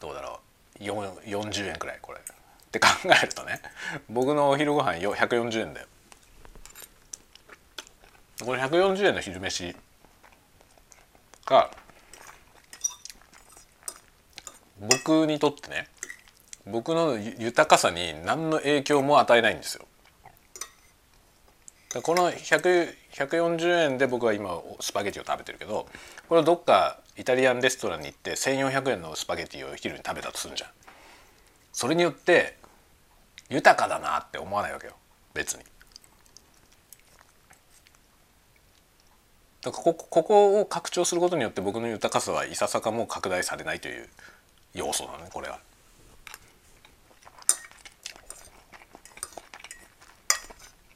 [0.00, 0.38] どうだろ
[0.80, 0.84] う。
[0.84, 2.20] 40円くらいこれ。
[2.20, 2.22] っ
[2.70, 3.60] て考えるとね
[4.08, 5.86] 僕のお昼ご飯140円だよ。
[8.44, 9.74] これ140円の昼飯
[11.46, 11.70] が
[14.80, 15.88] 僕にとってね
[16.66, 19.86] 僕の豊かさに何の影響も与えないんですよ。
[22.02, 25.86] この140円で僕は今スパゲティを食べてるけど
[26.26, 30.70] これをどっかイタリアンレストランに行って1,400円のスパゲティを昼に食べたとするじゃん。
[31.72, 32.56] それによって
[33.50, 34.94] 豊かだなって思わないわけよ
[35.34, 35.64] 別に。
[39.62, 44.08] だからこここを拡張することによって僕の豊かさはいささかも拡大されないという
[44.74, 45.60] 要素なのねこれは。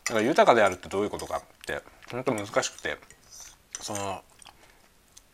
[0.09, 2.97] だから豊かであるってどういうことかって本当難しくて
[3.81, 4.23] その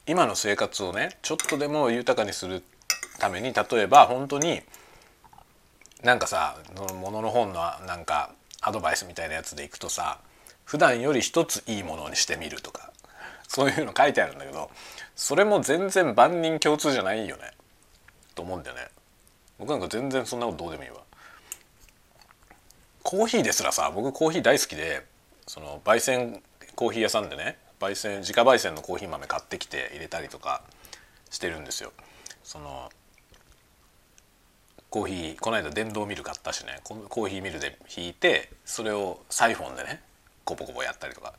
[0.07, 2.63] 今の生活をねちょっとでも豊かにする
[3.19, 4.63] ために例えば本当に
[6.03, 6.57] なんかさ
[7.01, 10.19] ものの本のなんかアドバイスみたいなやつでいくとさ
[10.65, 12.92] 普段より一ついいものにしてみるとか
[13.55, 14.71] そういうの書いてあるんだけど
[15.15, 17.51] それも全然万人共通じゃないよね。
[18.35, 18.89] と思うんだよね。
[19.59, 20.97] 僕なんか全然そんなことどうでもいいわ。
[23.03, 25.05] コーヒーですらさ僕コーヒー大好きで
[25.47, 26.43] その焙煎
[26.75, 30.63] コーヒー屋さんでね焙煎自家焙煎のコーヒー豆買ってきて入れたりとか
[31.31, 31.93] してるんですよ。
[32.43, 32.91] その
[34.89, 40.01] コーヒーこの間電動ミル買ったしねコーヒーミルで引いてそれをサイフォンでね
[40.45, 41.35] コポコポやったりとか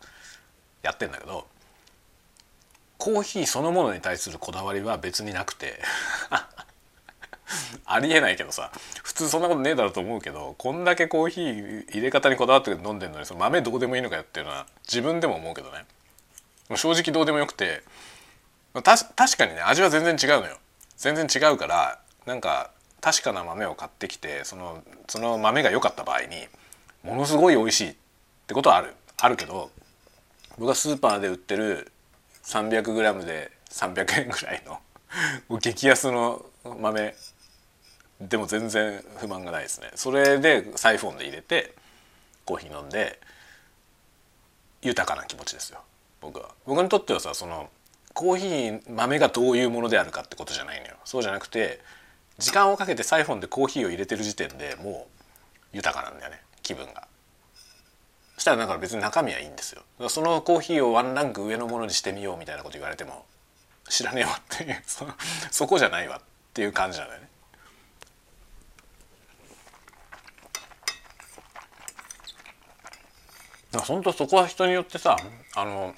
[0.83, 1.47] やってんだけど
[3.03, 5.81] コーヒーそのものに対するこだわりは別になくて。
[7.85, 8.71] ありえないけどさ。
[9.03, 15.85] 普通そんなことねえだろうと思うけどこんだけコーヒー入れ方にこだわって飲んでるのにその豆どうでもいいのかよっていうのは自分でも思うけどね。
[16.77, 17.83] 正直どうでもよくて。
[18.73, 20.57] 確かにね味は全然違うのよ。
[20.95, 26.47] 全然違うからなんか確かな豆を買ってきてそのその豆が良かった場合に
[27.03, 27.95] ものすごい美味しいっ
[28.47, 28.95] てことはある。
[29.17, 29.71] あるけど
[30.57, 31.91] 僕はスーパーで売ってる
[32.43, 34.79] 300g で300円ぐらいの
[35.59, 37.15] 激安の豆
[38.21, 39.91] でも全然不満がないですね。
[39.95, 41.73] それでサイフォンで入れて
[42.45, 43.19] コーヒー飲んで
[44.81, 45.81] 豊かな気持ちですよ。
[46.21, 46.49] 僕は。
[46.65, 47.69] 僕にとってはさその
[48.13, 50.95] コーヒー豆がどういうものであるかってことじゃないのよ。
[51.05, 51.81] そうじゃなくて
[52.37, 55.07] 時間をかけてサイフォンでコーヒーを入れてる時点でも
[55.73, 56.41] う豊かなんだよね。
[56.61, 57.07] 気分が。
[58.35, 60.09] そしたらだか別に中身はいいんですよ。
[60.09, 63.25] そのコーヒーをワンランク上のものにしてみようみたいなこと言われても
[63.89, 65.05] 知らねえわっていう そ
[65.51, 66.21] そこじゃないわっ
[66.53, 67.29] ていう感じなんだよね。
[73.71, 75.17] だから本当そこは人によってさ
[75.55, 75.95] あの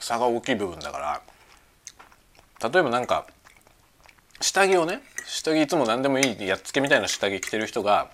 [0.00, 3.26] 差が大きい部分だから例えばなんか
[4.40, 8.10] 下着をね下着いつも何でもいいやっつけみたいな下着着てる人が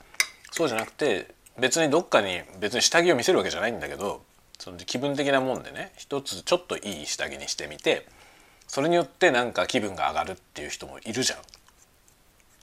[0.50, 4.22] そうじゃなくて別にどっかに別に下着を見せるわけじゃないんだけど
[4.58, 8.06] その気分的なもんでね一つちょっといい下着にしてみて
[8.66, 11.38] それによってなんか気分が上がるっていう人もいるじゃん。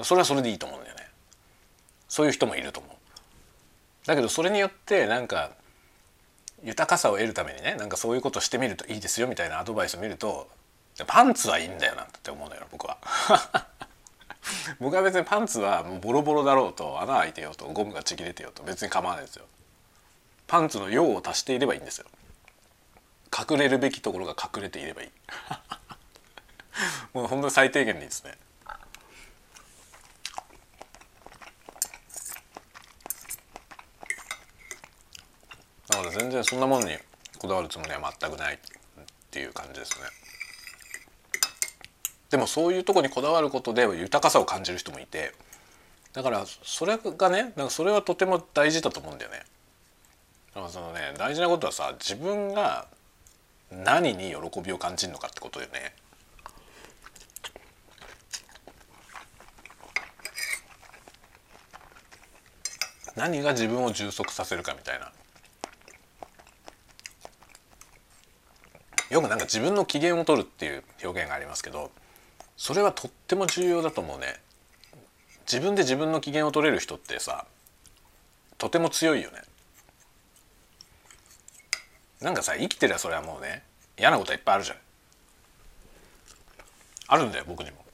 [0.04, 1.08] それはそれでいいと思うんだよね。
[2.08, 4.08] そういう人もいると思う。
[4.08, 5.52] だけどそれによってなんか
[6.64, 10.48] 豊かさを得るためにねなんかそういうことしてみるといいですよみたいなアドバイスを見ると
[11.08, 12.98] パンツはいいんだよなって思うのよ僕は。
[14.80, 19.46] 僕は別にパンツはもうボロボロだろうと穴開いてようとゴムがちぎれてようと別に構わないですよ。
[20.48, 22.06] パンツの用を足していればいいんですよ。
[23.38, 25.12] 隠れるべきところが隠れていればいい。
[27.14, 28.38] もう本当に最低限でいいですね。
[35.88, 36.98] だから全然そんなもんに
[37.38, 38.60] こだわるつもりは全くないっ
[39.32, 40.25] ていう感じですね。
[42.36, 45.32] でもそういうとこにこだわることで豊かさを感じる人もいて
[46.12, 49.44] だからそれがねなんかそれはとても大事だと思うんだよね。
[50.54, 52.88] だからそのね大事なことはさ自分が
[53.72, 55.94] 何に喜びを感じるのかってことよね。
[63.16, 65.10] 何が自分を充足させるかみたいな。
[69.10, 71.92] よくなんか自分の機嫌を取るっていう表現がありますけど
[72.58, 74.40] それはとっても重要だと思うね。
[75.46, 77.46] 自分で自分の機嫌を取れる人ってさ
[78.58, 79.42] とても強いよね。
[82.22, 83.64] なんかさ生きてりゃそれはもうね
[84.00, 84.78] 嫌なことはいっぱいあるじゃん。
[87.08, 87.86] あるんだよ僕にも。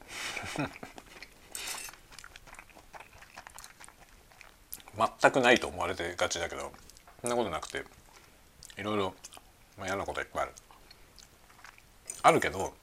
[5.21, 6.71] 全くないと思われてがちだけど
[7.21, 7.83] そんなことなくて
[8.77, 9.13] いろいろ
[9.83, 10.51] 嫌なこといっぱいある。
[12.23, 12.73] あるけど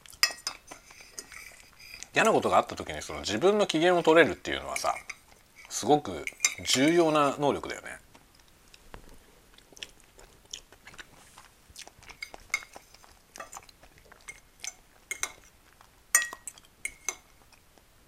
[2.14, 4.94] 嫌なことがあった時にその自分の機嫌を取れるっていうのはさ
[5.68, 6.24] すごく
[6.66, 7.88] 重要な能力だよね。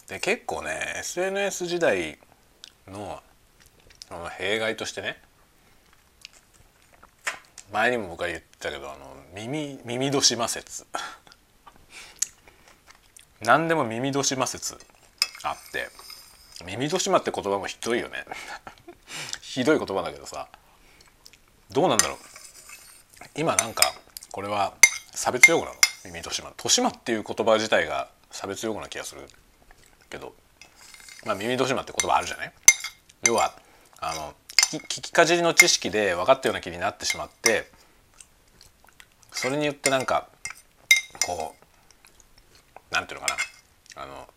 [0.08, 2.18] で結構ね SNS 時代
[2.88, 3.22] の
[4.10, 5.22] の弊害としてね
[7.72, 10.84] 前にも僕は言ったけどあの耳耳戸島説
[13.42, 14.76] 何でも耳戸島説
[15.42, 15.88] あって
[16.66, 18.24] 耳戸島って言葉もひどいよね。
[19.40, 20.48] ひどい言葉だけどさ。
[21.70, 22.16] どうなんだろう。
[23.34, 23.82] 今なんか
[24.30, 24.74] これは
[25.12, 25.76] 差別用語なの。
[26.04, 26.48] 耳戸島。
[26.48, 29.22] 豊島っていう言葉自体が差別用語な気がする。
[30.10, 30.34] けど
[31.24, 32.52] まあ耳戸島って言葉あるじゃない？
[33.26, 33.54] 要は
[34.00, 37.70] あの聞きかじりの知識で分かったような気になってしまって
[39.32, 40.28] それによってなんか
[41.24, 41.59] こう
[42.90, 43.36] うなんていうのか
[43.96, 44.02] な。
[44.02, 44.28] あの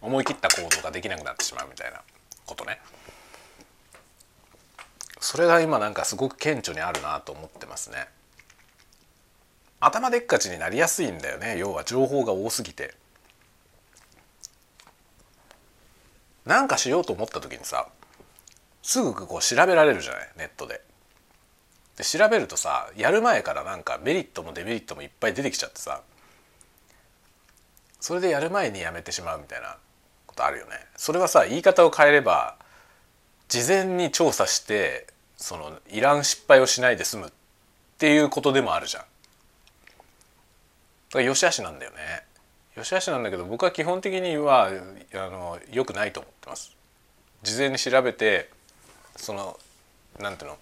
[0.00, 2.00] 思い切った行動ができなくなってしまうみたいな
[2.46, 2.80] ことね。
[5.20, 8.06] それが今なんかすごく顕著にあるなと思ってますね。
[9.80, 11.58] 頭でっかちになりやすいんだよね。
[11.58, 12.94] 要は情報が多すぎて。
[16.46, 17.88] なんかしようと思った時にさ
[18.82, 20.30] すぐこう調べられるじゃない？
[20.36, 20.80] ネットで。
[22.04, 26.02] 調べるとさやる前からなんかメリットもデメリットもいっぱい出てきちゃってさ
[28.00, 29.76] それでやる前にやめてしまうみたいな
[30.26, 30.72] ことあるよね。
[30.96, 32.56] それはさ言い方を変えれば
[33.48, 37.30] 事前に調査してそのいらん失敗をしないで済むっ
[37.98, 39.02] ていうことでもあるじゃん。
[39.02, 39.08] だ
[41.12, 41.96] から良し悪しなんだよね。
[42.76, 46.76] 良し悪しなんだけど僕は基本的にはあの良くないと思ってます。
[47.42, 48.50] 事前に調べて
[49.16, 49.58] その
[50.20, 50.58] なんていうの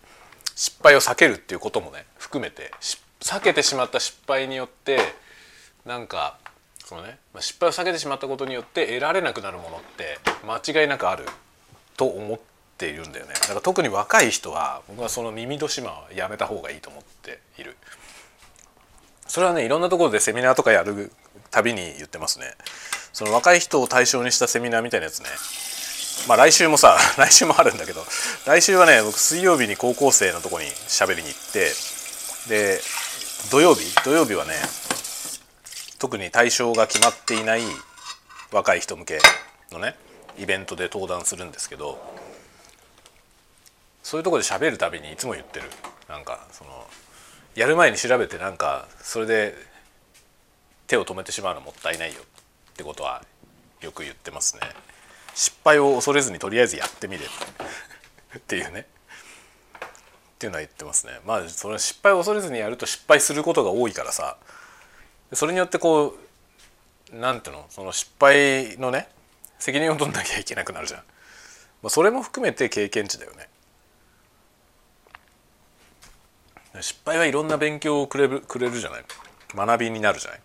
[0.56, 2.72] 失敗を避けるっていうこともね含めて
[3.20, 4.98] 避けてしまった失敗によって
[5.84, 6.38] なんか
[6.84, 11.26] そのね失敗を避けてしまったことによって得られなくなるものって間違いなくある
[11.96, 12.40] と思っ
[12.78, 13.34] ているんだよね。
[13.34, 17.76] だから特に若い人は僕はその耳戸島はやめた方がいいと思っている。
[19.26, 21.12] それはねいろんなところでセミナーとかやる
[21.50, 22.54] たびに言ってますね。
[23.12, 25.26] その若い人を対象にしたセミナーみたいなやつね。
[26.28, 28.04] まあ来週もさ 来週もあるんだけど
[28.46, 31.72] 来週はね僕水曜日に高校生のとこに喋りに行って
[32.48, 32.80] で
[33.50, 34.54] 土曜日土曜日はね
[35.98, 37.62] 特に対象が決まっていない
[38.52, 39.18] 若い人向け
[39.70, 39.96] のね
[40.38, 41.98] イベントで登壇するんですけど
[44.02, 45.70] そういうとこで喋るたびにいつも言ってる
[46.08, 46.86] なんかその
[47.54, 49.54] やる前に調べてなんかそれで
[50.86, 53.24] 手を止めてしまうのもったいないよってことは
[53.80, 54.60] よく言ってますね。
[55.36, 57.26] 失敗を恐れずにとりあえずやってみれ
[58.36, 58.86] っていうね。
[59.80, 61.20] っていうのは言ってますね。
[61.26, 64.38] まあその失敗を恐れずにやると失敗することが多いからさ。
[65.34, 66.16] それによってこ
[67.12, 67.66] うなんていうの？
[67.68, 69.08] その失敗のね
[69.58, 71.00] 責任を取んなきゃいけなくなるじゃん、
[71.82, 73.48] まあ、それも含めて経験値だよね。
[76.80, 79.04] 失敗はいろんな勉強をくれるくれるじゃない。
[79.54, 80.40] 学びになるじゃない。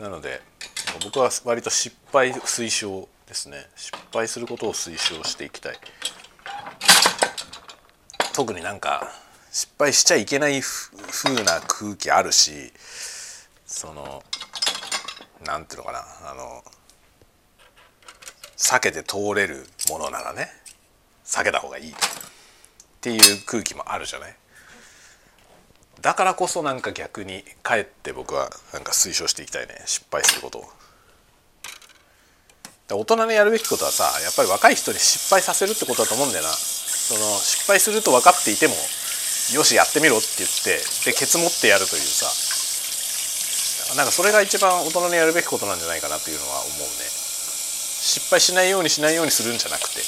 [0.00, 0.42] なので
[1.04, 3.66] 僕は割と失敗推奨ですね。
[3.76, 5.78] 失敗することを推奨していきたい。
[8.32, 9.12] 特になんか
[9.50, 12.72] 失敗しちゃいけない風な空気あるし
[13.66, 14.22] その
[15.44, 15.98] なんていうのかな
[16.30, 16.64] あの
[18.56, 20.48] 避けて通れるものならね
[21.24, 21.90] 避けた方がいい。
[21.90, 21.94] っ
[23.02, 24.36] ていう空気もあるじゃない。
[26.00, 29.82] だからこそなんか逆にかえって僕はなんか推奨していきたいね。
[29.86, 30.64] 失敗することを。
[32.94, 36.50] 大人のやるべきことはさやっぱり若い人に失敗させるってことだと思うんだよな。
[36.50, 38.74] その失敗すると分かっていても
[39.54, 42.26] よしやってみろって言ってでケツ持ってやるというさ。
[43.96, 46.86] なんかそれが一番大人のやるべきことなんじゃないかなというのは思うね。
[48.00, 50.00] 失敗しないようにしないようにするんじゃなくて。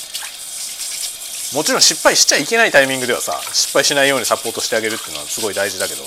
[1.54, 6.02] もちろん失敗しちゃいけないタイミングではさ失敗しないようにサポートしてあげるっていうのはすごい大事だけど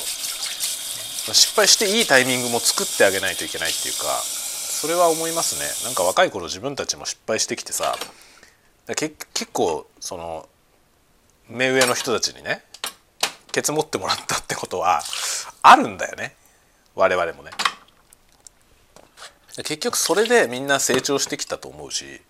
[1.32, 4.12] 失敗していいタイミングも作ってあげないといけないっていうか
[4.80, 5.88] それは思いますね。
[5.88, 7.98] なんか若い頃自分たちも失敗してきてさ
[8.96, 9.18] 結
[9.52, 10.48] 構その
[11.50, 12.62] 目上の人たちにね
[13.52, 15.02] ケツ持ってもらったってことは
[15.64, 16.36] あるんだよね。
[16.94, 17.50] 我々もね。
[19.56, 22.22] 結局それでみんな成長してきたと思うし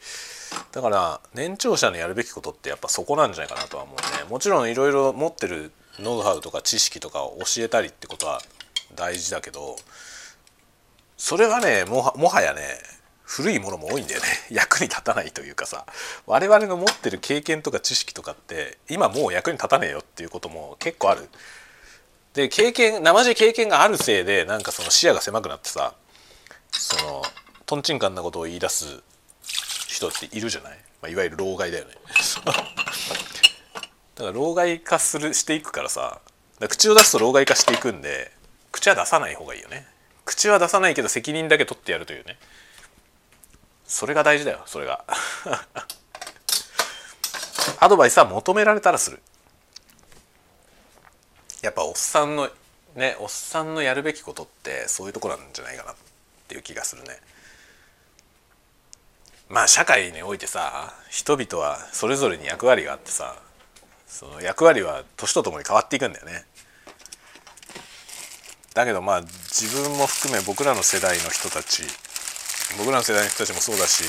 [0.72, 4.30] だから年長者のやるべきことってやっぱそこなんじゃないかなとは思うね。
[4.30, 8.39] もちろんいろいろ持ってるノウハウとか知識とかを教えたりってことは
[8.95, 9.76] 大事だけど
[11.18, 12.61] それはねもはやね
[13.28, 14.28] 古いものも多いんだよね。
[14.49, 15.86] 役に立たないというかさ。
[16.26, 21.30] 我々の持ってる経験とか知識とかって今もう役に立たねえよっていうことも結構ある。
[22.34, 25.95] で経験生地経験があるせいでなんかその視野が狭くなってさ
[26.72, 27.24] その
[27.65, 29.01] とんちんかんなことを言い出す
[29.88, 31.95] 人っているじゃない、まあ、いわゆる老害だよね。
[32.45, 32.63] だか
[34.18, 36.22] ら老害化するしていくからさ
[36.70, 38.32] 口を出すと老害化していくんで
[38.72, 39.97] 口は出さない方がいいよね。
[40.28, 42.38] 口は出さないけど責任だけ取ってやるというね。
[43.86, 45.06] それが大事だよそれが。
[47.80, 49.22] アドバイスは求められたらする。
[51.62, 52.52] やっぱおっさんの
[52.96, 55.96] ねおっさんのやるべきことってそういうとこなんじゃないかなっ
[56.50, 57.22] ていう気がするね。
[59.48, 63.38] まあ社会においてさ人々はそれぞれに役割があってさ
[64.06, 66.46] その役割は年とともに変わっていくんだよね。
[68.78, 71.82] だけどまあ自分も含め僕らの世代の人たち
[72.78, 74.04] 僕らの世代の人たちもそうだし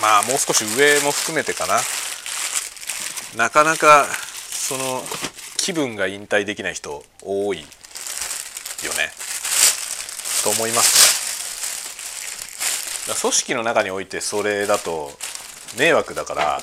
[0.00, 1.78] まあもう少し上も含めてかな。
[3.36, 4.06] なかなか
[4.50, 5.02] その
[5.58, 7.68] 気分が引退できない人多いよね。
[10.42, 10.96] と思います
[13.10, 13.14] ね。
[13.20, 15.12] 組織の中においてそれだと
[15.78, 16.62] 迷惑だからだから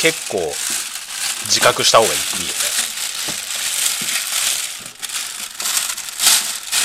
[0.00, 0.38] 結構
[1.46, 2.73] 自覚した方がいいよね。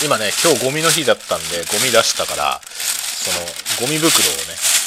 [0.04, 4.80] 今ね今日ゴミの日だったんでゴミ出したからそのゴミ袋をね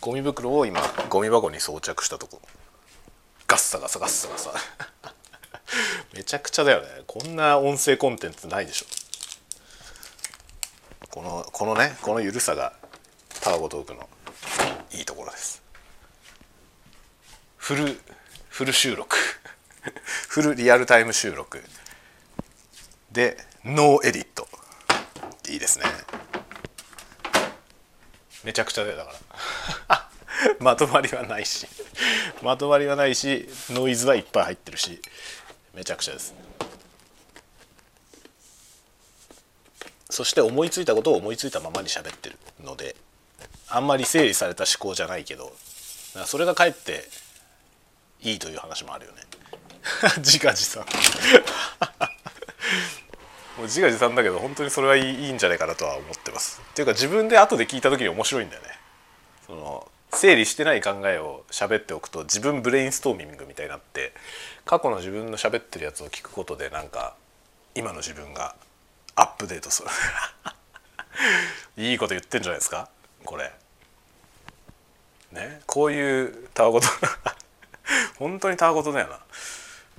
[0.00, 0.80] ゴミ袋を今
[1.10, 2.40] ゴミ箱に装着したとこ。
[3.48, 4.52] ガッサガサガッサガサ。
[6.14, 7.02] めちゃくちゃだよね。
[7.08, 8.86] こんな音声コンテンツないでしょ。
[11.10, 12.72] このこのねこの緩さが
[13.40, 14.08] タワゴトークの
[14.92, 15.60] いいところです。
[17.56, 18.00] フル
[18.48, 19.16] フル収録。
[20.28, 21.64] フルリアルタイム収録。
[23.10, 23.36] で
[23.68, 24.46] no edit。
[25.50, 25.86] いいですね。
[28.44, 29.12] めちゃくちゃだよだか
[29.88, 30.08] ら。
[30.60, 31.66] まとまりはないし。
[32.42, 35.02] まとまりはないしノイズはいっぱい入ってるし
[35.74, 36.32] めちゃくちゃです。
[40.10, 42.94] そして思いついたことを思いついたままに喋ってるので
[43.68, 45.52] あんまり整理された思考じゃないけど
[46.24, 47.08] それがかえって
[48.20, 49.22] いいという話もあるよね
[50.18, 50.86] 自画自賛。
[53.56, 56.60] もう自画自賛だけど本当にそれはいいんじゃないかなとは思ってます。
[56.70, 58.68] っていうか自分で後で聞いた時に面白いんだよね。
[59.46, 64.12] その整理してない考えを喋っておくと自分ブレインストーミングみたいになって
[64.64, 67.14] 過去の自分の喋ってるやつを聞くことでなんか
[67.74, 68.54] 今の自分が
[69.14, 69.88] アップデートする。
[71.82, 72.88] いいこと言ってんじゃないですか？
[73.24, 73.50] これ。
[75.32, 75.60] ね？
[75.66, 76.88] こういうたわごと。
[78.18, 79.20] 本当にたわごとだよな。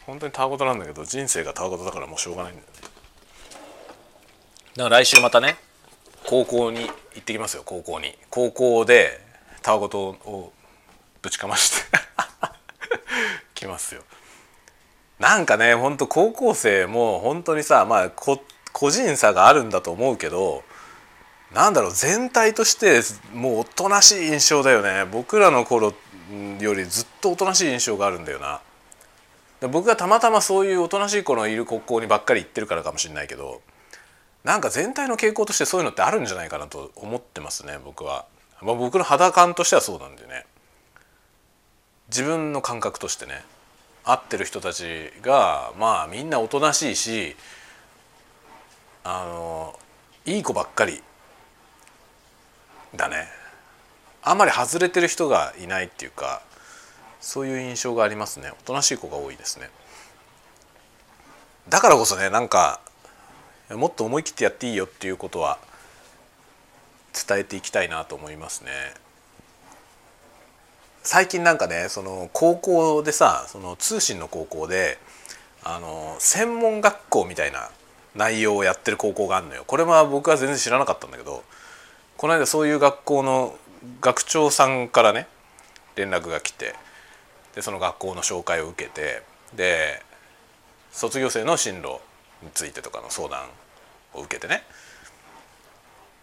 [0.06, 2.68] 本当にたわごとなんだけど人生がたわごとだからもうしょうがないんだよ。
[4.78, 5.58] だから来週またね
[6.24, 8.16] 高校に行ってきますよ高校に。
[8.30, 9.20] 高校で
[9.64, 10.54] たわごとを
[11.24, 11.98] ぶちかまして
[13.56, 14.04] きますよ。
[15.18, 18.40] なんかねほんと高校生も本当にさまあ個
[18.92, 20.64] 人差があるんだと思うけど
[21.52, 23.02] なんだろう全体として
[23.34, 25.06] もうおとなしい印象だよね。
[25.06, 25.96] 僕らの頃
[26.60, 28.62] よりずっとおとなしい印象があるんだよな。
[29.70, 33.64] 僕がたまたまそういうおとなしい子のいる国校にばっかり行ってるからかもしれないけど
[34.48, 38.26] なんか全体の傾向としてそういうのってあるんじゃないかなと思ってますね僕は、
[38.62, 40.46] まあ、僕の肌感としてはそうなんでね。
[42.08, 43.44] 自分の感覚としてね。
[44.06, 47.36] 会ってる人たちがまあみんなおとなしいし
[49.04, 49.78] あの
[50.26, 51.04] いい子ばっかり
[52.96, 53.28] だね。
[54.24, 56.42] あんまり外れてる人がいないっていうか
[57.20, 58.52] そういう印象がありますね。
[58.58, 59.70] おとなしい子が多いですね。
[61.68, 62.80] だからこそねなんか
[63.70, 65.60] もっと思い切ってやっていいよっていうことは
[67.28, 68.72] 伝えていきたいなと思いますね。
[71.04, 74.98] 最近なんかねその高校でさその通信の高校で
[75.64, 77.70] あの専門学校みたいな
[78.16, 79.64] 内容をやってる高校があるのよ。
[79.66, 81.44] これは僕は全然知らなかったんだけど
[82.18, 83.56] この間そういう学校の
[84.02, 85.28] 学長さんからね
[85.96, 86.76] 連絡が来て
[87.56, 89.24] でその学校の紹介を受けて
[89.56, 90.02] で
[90.92, 92.00] 卒業生の進路
[92.42, 93.46] についてとかの相談
[94.14, 94.64] を受けてね、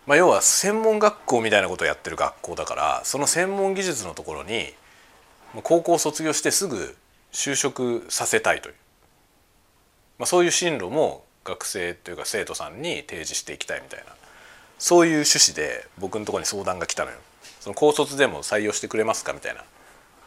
[0.06, 4.72] まあ、要は専門学校みたいなことをやってる学校だからその専門技術のところに
[5.62, 6.96] 高校を卒業してすぐ
[7.32, 8.74] 就職させたいという、
[10.18, 14.12] まあ、そういう進路も学生というか生徒さんに提示していきたいみたいな
[14.78, 17.16] そういう趣旨で僕のところに相談が来たのよ。
[17.60, 19.64] その高卒でも採用してくれますかみたいな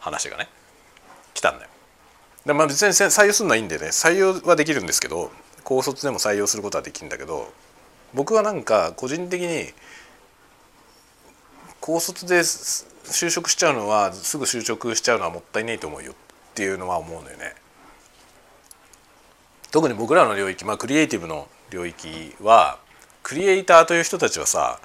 [0.00, 0.48] 話がね
[1.34, 1.70] 来たんだよ。
[2.46, 5.30] でまあ別に採用するのはいいんでね採用はできるんですけど
[5.68, 7.52] 高卒でも採用することはできるんだけど
[8.14, 9.66] 僕はなんか個人的に
[11.78, 16.14] 高卒で就職しちゃうのはすぐ就職しちゃうのはもったいないと思うよっ
[16.54, 17.54] ていうのは思うのよね。
[19.70, 22.78] 特に僕らの領域まあクリエイティブの領域は
[23.22, 24.80] クリエイターという人たちはさ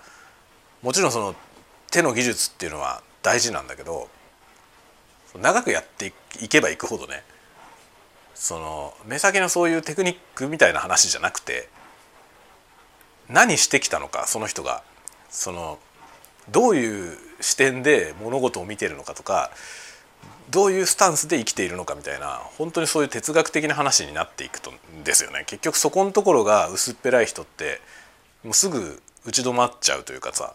[0.82, 1.34] もちろんその
[1.92, 4.10] 手の技術っていうのは大事なんだけど
[5.42, 6.12] 長くやって
[6.42, 7.24] いけばいくほどね
[8.44, 11.70] その目先のそういうテクニックみたいな話じゃなくて
[13.30, 14.84] 何してきたのかその人が
[15.30, 15.80] その
[16.52, 19.50] どういう視点で物事を見ているのかとか
[20.50, 24.74] どういうスタンスで生きているのかみたいな本当にそういう哲学的な話になっていくと
[25.06, 25.46] ですよね。
[25.48, 27.80] 結局そこのところが薄っぺらい人って
[28.44, 30.54] もうすぐ打ち止まっちゃうというかさ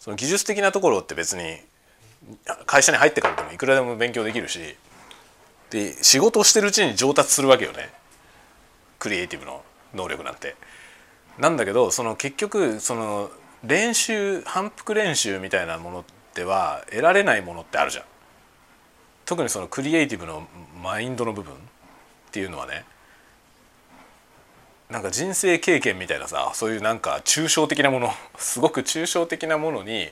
[0.00, 1.56] その技術的なところって別に
[2.66, 4.76] 会社に入ってからでもいくらでも勉強できるし
[5.72, 7.90] で仕事をしてるうちに上達するわけよね
[8.98, 9.64] クリエイティブの
[9.94, 10.54] 能力なんて。
[11.38, 13.30] なんだけどその結局その
[13.64, 16.04] 練習反復練習みたいなもの
[16.34, 18.04] では得られないものってあるじゃん。
[19.24, 20.46] 特にそのクリエイティブの
[20.82, 21.56] マインドの部分っ
[22.32, 22.84] ていうのはね
[24.90, 30.10] なんか人生経験みたいなさそういうなんか抽象的なものすごく抽象的なものに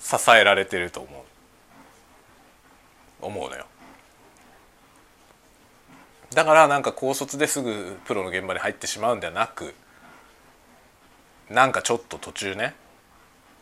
[0.00, 1.24] 支えられてると思
[3.22, 3.66] う思うのよ
[6.36, 9.74] だからなんか高卒ですぐプロの現場に入ってしまうんではなく
[11.48, 12.74] なんかちょっと途中ね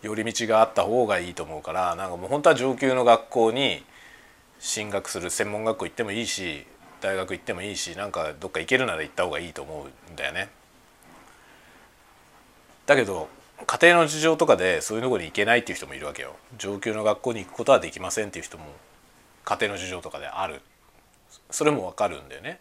[0.02, 3.84] 寄り道があった方がいいと思うからなんかもう本当は上級の学校に
[4.58, 6.66] 進学する専門学校行ってもいいし
[7.00, 10.48] 大学行ってもいいしなんかどっか行けるなら行った方がいいと思うんだよね。
[12.86, 13.28] だけど
[13.68, 16.34] 家庭の事情とかでそういうとこに行けないっていう人もいるわけよ。
[16.58, 18.64] 上級の学校に行くことはできませんっていう人も
[19.44, 20.60] 家庭の事情とかである
[21.54, 22.60] それもわかるんだよね。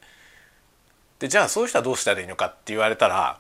[1.19, 3.39] でじゃあそういう人はどうしたらいいのかって言われたら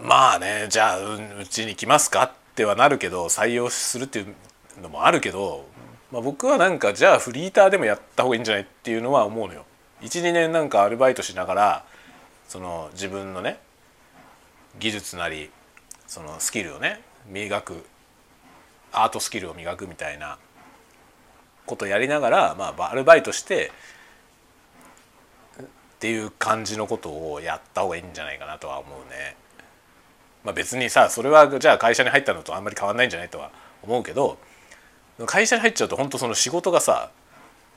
[0.00, 4.34] まあねじゃあうちに来ますかってはなるけど採用するっていう
[4.82, 5.66] のもあるけど、
[6.10, 9.64] まあ、僕はなんかじゃあフリーターでもやった方がいいんじゃないっていうのは思うのよ。
[10.02, 11.84] 12年なんかアルバイトしながら
[12.48, 13.58] その自分のね
[14.78, 15.50] 技術なり
[16.08, 17.84] そのスキルをね磨く
[18.90, 20.38] アートスキルを磨くみたいな
[21.66, 23.70] ことやりながら、まあ、アルバイトして
[25.60, 25.64] っ
[26.00, 29.36] ていう感じのことをやった方がいいんじゃないかなとは思うね。
[30.44, 33.52] まあ、別にさそれはじゃあ会社に入ったのとあんまり変わんないんじゃないとは
[33.82, 34.38] 思うけど
[35.26, 37.10] 会社に入っちゃうと本当その仕事がさ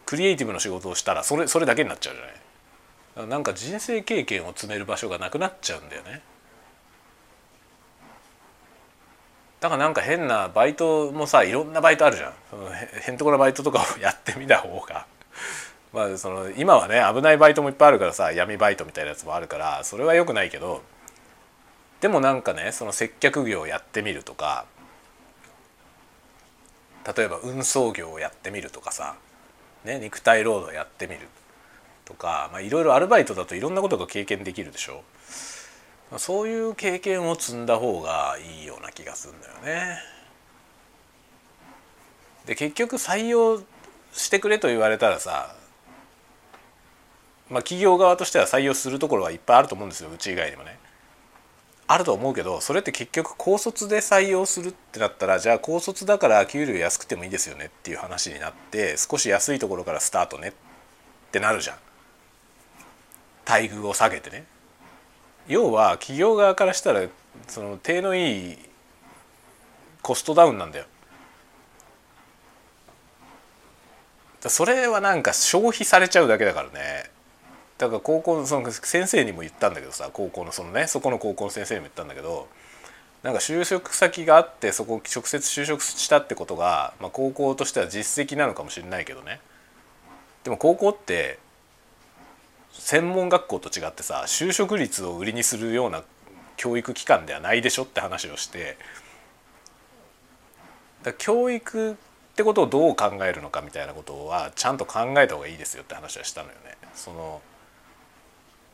[0.05, 6.21] クリエイティブの仕事をしたらそれそれだけになっちゃうじゃないなんか人生経験を積める場所がなくなっちゃうんだよね
[9.65, 12.33] だからなんか変なバイトもさいろんなバイトあるじゃん。
[12.51, 15.07] そのへんとこなバイトとかをやってみた方が。
[15.91, 20.83] まあその今はね危ないバイトもいっぱいあるからさ闇バイトみたいなやつもあるからそれはよくないけど
[21.99, 24.65] でもなんかねその接客業をやってみるとか
[27.17, 29.15] 例えば運送業をやってみるとかさ、
[29.83, 31.21] ね、肉体労働やってみる
[32.03, 35.01] とかいろいろアルバイトだといろんなことが経験できるでしょ。
[36.19, 39.97] そういう経験を積んだ方がいいような気がするんだよね。
[42.45, 43.61] で結局採用
[44.13, 45.55] してくれと言われたらさ
[47.49, 50.77] まあ企業側としては採用するところはいっぱいあると思うんですようち以外にもね。
[51.87, 60.53] あると思うけどそれって結局高卒で採用するってなったらじゃあ高卒だから給料安くてもいいですよねっていう話になって少し安いところからスタートねっ
[61.31, 61.77] てなるじゃん
[63.47, 64.45] 待遇を下げてね
[65.47, 67.07] 要は企業側からしたら
[67.47, 68.57] その手のいい
[70.01, 70.85] コストダウンなんだよ。
[74.41, 77.09] だそれはなんか消費されちゃうだけだからね。
[77.77, 82.47] だから高校のその先生にも言ったんだけどさ高校のそのねそこの高校の先生にも言ったんだけど
[83.21, 89.41] なんか就職先があってそこ直接就職したってことが、まあ、高校としては実績なのかもしれないけどね。
[90.43, 91.39] でも高校って
[92.77, 96.03] 専門学校と違ってさ就職率を売りにするような
[96.57, 98.77] 教育機関ではないでしょって話をして
[101.03, 101.95] だ教育っ
[102.35, 106.75] てことをどう考えるのかみたいなことはちゃんと考えた方がいいですよって話はしたのよね。
[106.93, 107.41] その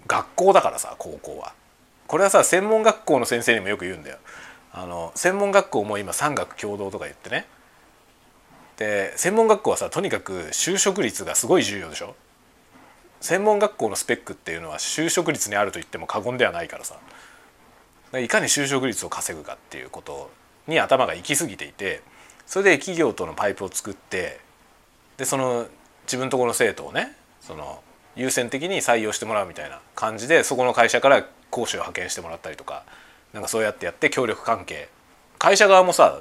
[0.08, 1.54] 学校だからさ高校は。
[2.08, 4.18] これはさ専門学校の先生にもよく言うんだよ。
[4.74, 7.46] あの専門学校も今産学共同とか言ってね
[8.78, 12.16] で専門学校はさとにかく就職率がすごい重要でしょ
[13.22, 16.98] 専門学校のスペックっていうのは就職率にあると言っても過言ではないからさ。
[18.20, 20.32] いかに就職率を稼ぐかっていうこと
[20.68, 22.02] に頭が行き過ぎていて
[22.46, 24.40] それで企業とのパイプを作って
[25.18, 25.68] でその
[26.04, 27.82] 自分とこの生徒をねその
[28.18, 32.84] 優先的に採用してもらうみたいな感じでそこの会社から講師を派遣してもらったりとか
[33.34, 34.90] なんかそうやってやって協力関係。
[35.40, 36.20] 会社側もさ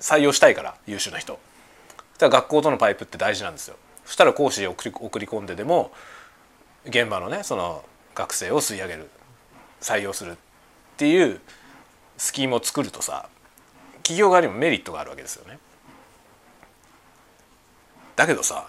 [0.00, 1.38] 採用したいから優秀な人。
[2.12, 3.76] そしたら学校とのパイプって大事なんですよ。
[4.04, 5.92] そしたら講師送り込んででも
[6.86, 9.08] 現場のねその学生を吸い上げる
[9.80, 10.34] 採用するっ
[10.96, 11.40] ていう
[12.16, 13.28] スキームを作るとさ
[13.98, 15.58] 企業側にもメリットがあるわけですよね。
[18.16, 18.66] だけどさ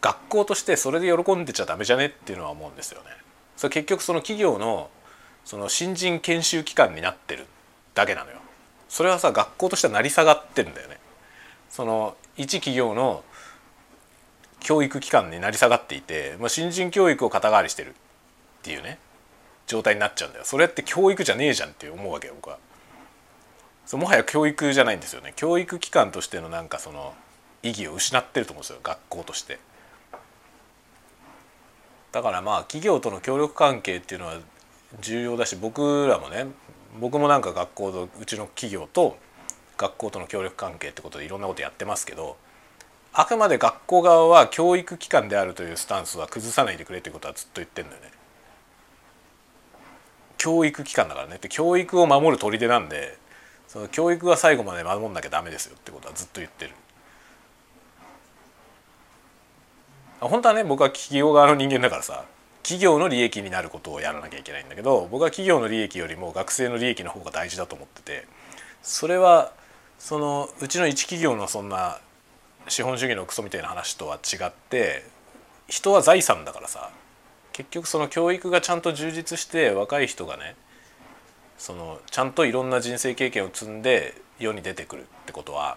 [0.00, 3.08] 学校としてそれで喜んでちゃダメじゃねっていうのは思うんですよね。
[3.56, 4.90] それ結局その企業の
[5.44, 7.46] その新人研修機関になってる
[7.94, 8.38] だけなのよ。
[8.88, 10.98] それはさ学校としては成り下がってんだよね。
[11.68, 13.22] その一企業の
[14.60, 17.92] 教育機関になり下がっていて、まあ、新人教育を肩代わりしてるっ
[18.62, 18.98] ていうね
[19.66, 20.44] 状態になっちゃうんだよ。
[20.44, 22.58] それって教育じゃねえじゃんって思うわけよ僕は。
[23.92, 25.32] もはや教育じゃないんですよね。
[25.36, 27.14] 教育機関としてのなんかその
[27.62, 29.58] 意義を失ってると思うんですよ学校として。
[32.12, 34.34] だからまあ企業との協力関係っていうのは
[35.00, 36.46] 重要だし僕らもね
[37.00, 39.16] 僕もなんか学校とうちの企業と
[39.76, 42.36] 学校との協力関係ってことでいろんなことやってますけど
[43.12, 48.10] あくまで学校側は教育機関であるというスタンスは崩さないでくれということはずっと言ってんだよね。
[50.38, 53.18] 教育機関だからねって教育を守る砦なんで
[53.68, 56.72] その教育が最後まで守んなきゃダメですよってことはずっと言ってる。
[60.20, 62.24] 本当はね僕は企業側の人間だからさ
[62.62, 68.26] 企業の利益になることをやらなきゃいけないんだけど僕は企業の利益よりも学生の利益の方が大事だと思ってて
[68.82, 69.52] それは
[69.98, 71.98] そのうちの一企業のそんな
[72.68, 75.04] 資本主義のクソみたいな話とは違って
[75.68, 76.90] 人は財産だからさ
[77.52, 80.56] 結局その教育がちゃんと充実して若い人がね
[81.58, 85.76] そのちゃんといろんな人生経験を積んで世に出てくるってことは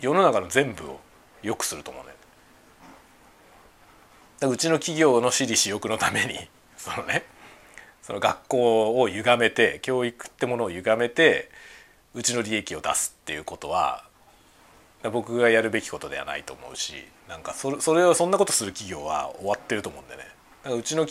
[0.00, 1.00] 世の中の全部を
[1.42, 2.18] 良くすると思うね。
[4.46, 6.48] うちの企業の私利私欲のために
[6.78, 7.24] そのね
[8.02, 11.50] その学校を歪めて教育ってものを歪めて
[12.14, 14.04] うちの利益を出すっていうことは
[15.04, 20.22] 僕がやるべきことではないと思うしなんかそれそれをそんなことする企業は終わってると思うんでね。
[20.64, 21.06] だからうちの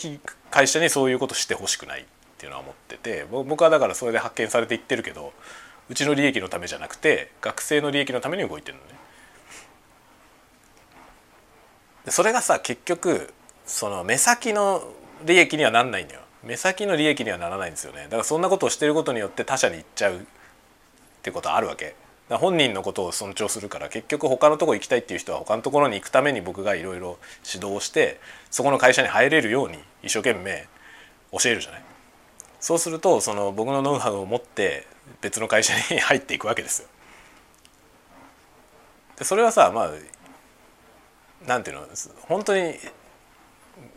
[0.50, 2.04] 会社にそういうことしてほしくないっ
[2.36, 5.32] ていうのは思ってて僕はだからそれで発見されていってるけど
[5.88, 8.98] うちの利益のためじゃなくて学生の利益のために動いてるのね。
[12.10, 13.32] それがさ結局
[13.66, 14.82] その目先の
[15.24, 16.20] 利益にはなんないんだよ。
[16.44, 18.04] 目先の利益にはならないんですよね。
[18.04, 20.20] だからそんなことをしてることによって他者に行っちゃうっ
[21.22, 21.96] てことあるわけ。
[22.30, 27.18] 本人のことを尊重するから結局他のとこ行きたいっていう人は他のところに行くために僕がいろいろ
[27.50, 28.20] 指導して
[28.50, 30.66] そこの会社に入れるように一生懸命
[31.32, 31.82] 教えるじゃない
[32.60, 34.86] そうするとその僕のノウハウを持って
[35.22, 36.88] 別の会社に入っていくわけですよ。
[39.16, 39.90] でそれはさまあ
[41.46, 41.86] なんていうの
[42.22, 42.74] 本当に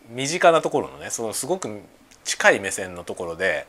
[0.09, 1.81] 身近なところのねそのすごく
[2.23, 3.67] 近い目線のところで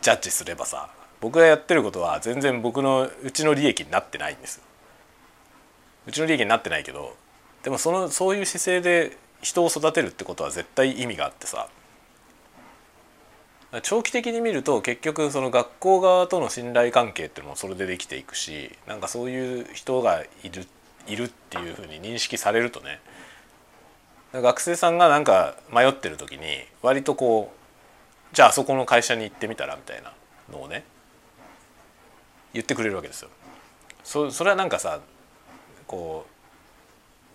[0.00, 0.90] ジャッジすればさ
[1.24, 4.60] 僕がやってることは全然僕のうちの利益になってないんです。
[6.06, 7.16] うちの利益になってないけど
[7.62, 11.66] でもそのそういう姿勢で人を育てるってことは絶対意味があってさ。
[13.82, 20.66] 長期的に見ると結局その学校側との信頼関係っていうのもそれでできていくしなんかそういう人がいる
[21.08, 23.00] いるっていうふうに認識されるとね。
[24.34, 26.44] 学生さんがなんか迷ってる時に
[26.82, 30.12] 割とこうじゃああそこの会社に行ってみたらみたいな
[30.52, 30.84] のをね
[32.54, 33.28] 言ってくれるわけですよ。
[34.02, 35.00] そそれはなんかさ
[35.86, 36.26] こ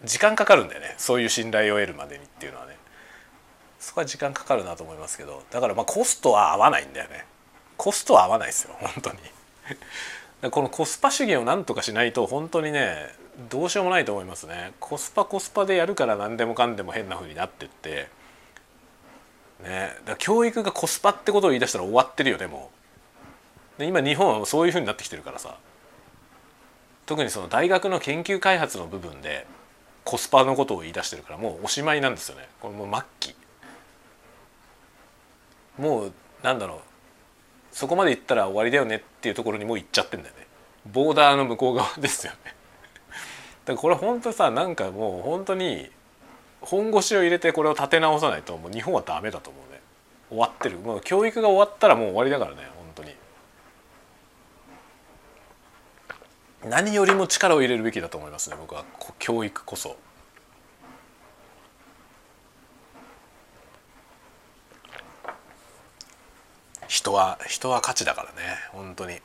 [0.03, 0.95] う時間かかるんだよね。
[0.97, 2.78] そういう信頼を得るまでにっていうのはね。
[3.80, 5.43] そこは時間かかるなと思いますけど。
[5.51, 7.26] だからまあコストは合わないんだよね。
[7.78, 8.76] コストは合わないですよ。
[8.80, 10.51] 本当に。
[10.51, 12.95] このコスパ主義をなんとかしないと本当にね
[13.49, 14.74] どうしようもないと思いますね。
[14.80, 18.07] コスパコスパでやるから何でもかんでも変な風になってって。
[19.63, 19.97] ね。
[20.05, 22.72] だ教育がコスパってことを言い出したら終わってるよねも。
[23.80, 25.57] で今日本はそういう風になってきてるからさ。
[27.09, 29.47] 特にその大学の研究開発の部分で
[30.03, 32.47] コスパのことを言い出してるからもうおしまいなんですよね。
[32.61, 33.36] これもう末期。
[35.80, 36.13] もう
[36.43, 36.80] なんだろう。
[37.71, 40.45] そこまで行ったら終わりだよねっていうところにもう行っちゃってんだよね。
[40.86, 42.53] ボーダーの向こう側ですよね。
[43.65, 45.89] だからこれ本当さなんかもう本当に
[46.61, 49.82] 本腰を入れてこれを立て直さないともう日本はダメだと思うね。
[50.30, 50.77] 終わってる。
[50.77, 53.15] もう教育が終わったらもう終わりだからね本当に
[56.64, 58.84] 何よりも力を入れるべきだと思いますね僕は
[59.18, 59.95] 教育こそ。
[66.88, 69.22] 人は人は価値だからね本当に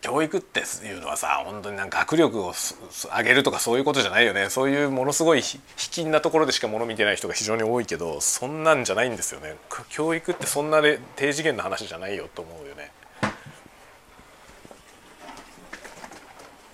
[0.00, 4.48] 教育っていうのはさ本当になんか学力を上げるとかそういうことじゃないよね。
[4.48, 9.56] そういうものすごい卑近なところでしかもの見てない人が非常に多いけどそんなんじゃないんですよね。
[9.90, 10.80] 教育ってそんな
[11.16, 12.90] 低次元の話じゃないよと思うよね。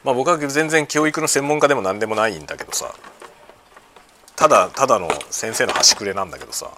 [0.04, 2.94] まあ僕は全然教育の専門家でも何でもないんだけどさ。
[4.36, 6.70] ただただの先生の端くれなんだけどさ。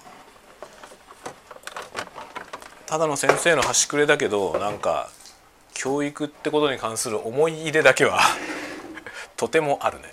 [2.87, 5.11] ただの先生の端くれだけどなんか
[5.79, 8.21] 教育ってことに関する思い入れだけは
[9.39, 10.13] とてもあるね。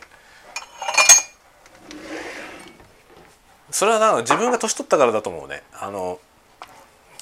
[3.72, 5.64] それはなん自分が年取ったからだと思うね。
[5.74, 6.20] あの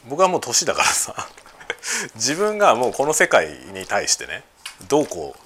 [0.06, 1.30] 僕はもう年だからさ
[2.16, 4.44] 自分がもうこの世界に対してね
[4.90, 5.38] どうこ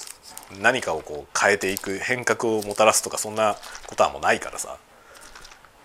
[0.51, 4.75] う何かをこう変えていく変革をもたらすとかそんなことはもうないからさ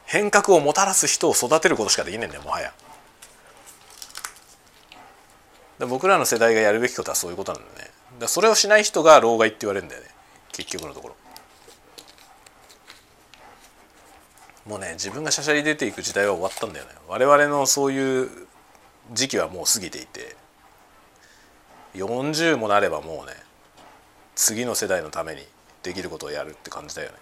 [0.06, 2.72] 変革をもたらす人を育てることしかできないんだよもはや。
[5.86, 7.90] 僕らの世代がやるべきことはそういうことなんだよね。
[8.20, 10.08] だそれをしない人が老害って言われるんだよね
[10.52, 11.16] 結局のところ。
[14.66, 16.92] もうね自分がしゃしゃり出ていく時代は終わったんだよね。
[17.08, 18.30] 我々のそういう
[19.12, 20.36] 時期はもう過ぎていて
[21.94, 23.34] 40もなればもうね
[24.34, 25.42] 次の世代のために
[25.82, 27.16] できることをやるって感じだよね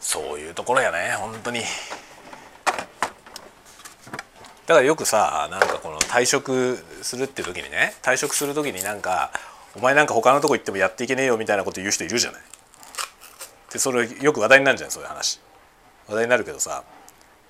[0.00, 1.60] そういうところやね本当に
[4.66, 9.30] だからよくさなんかこの退職するっていう時にね退職する時になんか
[9.76, 12.40] お前なんか他のとこ行ってもやっていけねえよみたいなこと言う人いるじゃない。
[13.72, 15.40] でそれよく話題になるじゃんそういう話。
[16.08, 16.84] 話題になるけどさ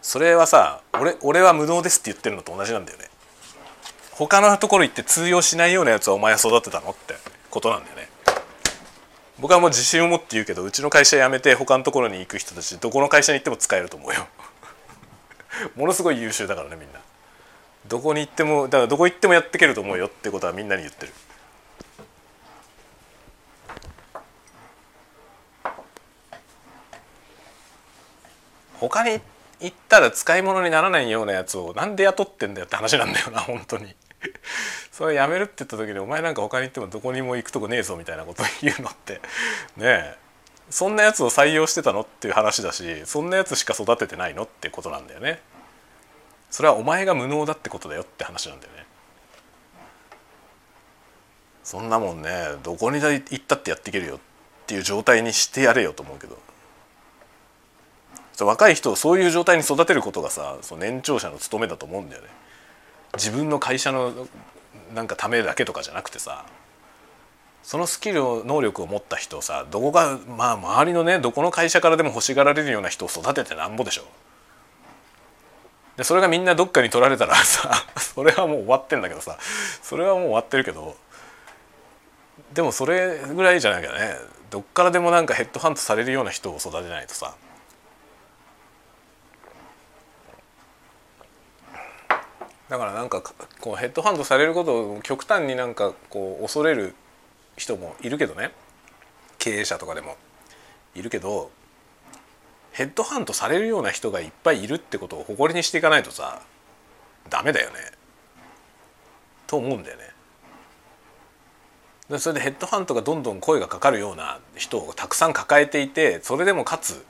[0.02, 3.08] それはさ俺俺は無能ですって言ってるのと同じなんだよね。
[4.10, 7.14] 他のところ行って通用しないようなやつはお前は育てたのって
[7.50, 8.08] ことなんだよね。
[9.40, 14.26] 僕はもう自信を持って言うけどうちの会社辞めて他のところに行く人たちどこの会社に行っても使えると思うよ。
[15.76, 17.00] ものすごい優秀だからねみんな。
[17.86, 21.12] どこに行ってもだからどこ行ってもやっていけると思うよってことはみんなに言ってる。
[28.78, 29.20] 他に
[29.60, 33.94] 行ったら使い物にならないようなやつをなんで雇ってんだよって話なんだよな 本当に。
[34.92, 39.14] それやめるって言った時にお前なんか他に行ってもどこにも行くとこねえぞみたいなこと言うのって。
[39.14, 39.20] ね
[39.82, 40.23] え。
[40.70, 45.40] そんなやつを採用してたのっていう話だしそんなやつしか育ててないのってことなんだよね。
[46.50, 48.84] それはお前が無能だってことだよって話なんだよね。
[51.62, 52.30] そんなもんね
[52.62, 54.18] どこに行ったってやっていけるよっ
[54.66, 56.38] ていう状態にしてやれよと思うけど。
[58.40, 62.28] 若い人をそういう状態に育てることがさその年長者の務めだと思うんだよね。
[63.14, 64.26] 自分の会社の
[64.92, 66.44] なんかためだけとかじゃなくてさ
[67.64, 74.04] そのスキル能力を持った人をさどこがまあ周りのねどこの会社からでも欲しがられるような人を育ててなんぼでしょ
[75.96, 79.38] でそれがみんなどっかに取られたらさ それはもう終わってんだけどさ
[79.82, 80.94] それはもう終わってるけど
[82.52, 84.18] でもそれぐらいじゃなきゃね
[84.50, 87.34] どっからでもなんかヘッドハントされるような人を育てないとさ。
[92.68, 93.20] だからなんか
[93.60, 96.94] こうヘッドハンドされることを極端になんかこう恐れる
[97.56, 98.52] 人もいるけどね
[99.38, 100.16] 経営者とかでも
[100.94, 101.50] いるけど
[102.72, 106.42] ヘッドハントされるような人がいっぱいいるってことを誇りにしていかないとさ
[107.30, 107.76] ダメだよね
[109.46, 110.04] と思うんだよね。
[112.18, 117.04] それでヘッドハントがどんどん声がかかるような人をたくさん抱えていてそれでもかつ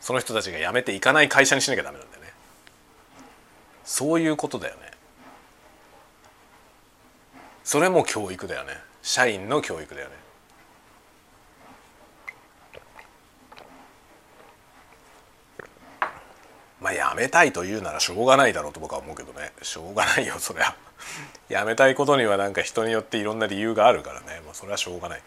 [0.00, 2.32] その人たちが辞めていかない会社にしなきゃダメなんだよね。
[3.84, 4.90] そういうことだよね。
[7.64, 8.74] それも教育だよね
[9.06, 10.14] 社員の教育だよね。
[16.80, 19.52] まあやめたいと言うならしょうがないだろうと僕は思うけどね。
[19.62, 20.74] しょうがないよそりゃ。
[21.48, 25.20] やめたいことにはなんか人によっていろんな理由があるからね、まあ、それはしょうがない。
[25.20, 25.24] だ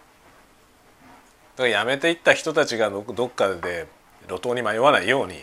[1.55, 3.87] からやめていった人たちがどっかで
[4.27, 5.41] 路頭に迷わないように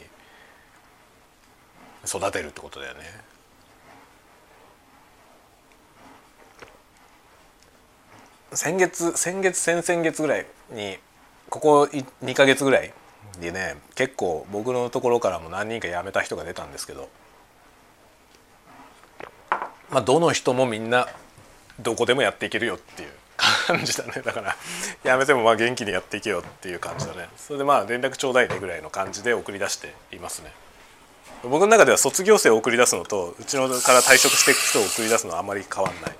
[2.04, 3.18] 育てるってことだよね。
[8.56, 10.98] 先月先月先々月ぐらいに
[11.48, 11.82] ここ
[12.24, 12.92] 2か月ぐらい
[13.40, 17.08] でね結構僕のところからも何人か辞めた人が出たんですけど
[19.90, 21.06] まあどの人もみんな
[21.80, 23.10] どこでもやっていけるよっていう
[23.66, 24.22] 感じだね。
[24.24, 24.56] だから
[25.04, 27.28] 辞めてもまあ元気にやっていけよっていう感じだね。
[27.36, 30.52] それでまあ連絡ちょうだいねぐらいの感じで送り出していますね。
[31.42, 36.16] 僕の中では卒業生を送り出すのとうちのから退職していく人を送り出すのはあまり変わんない。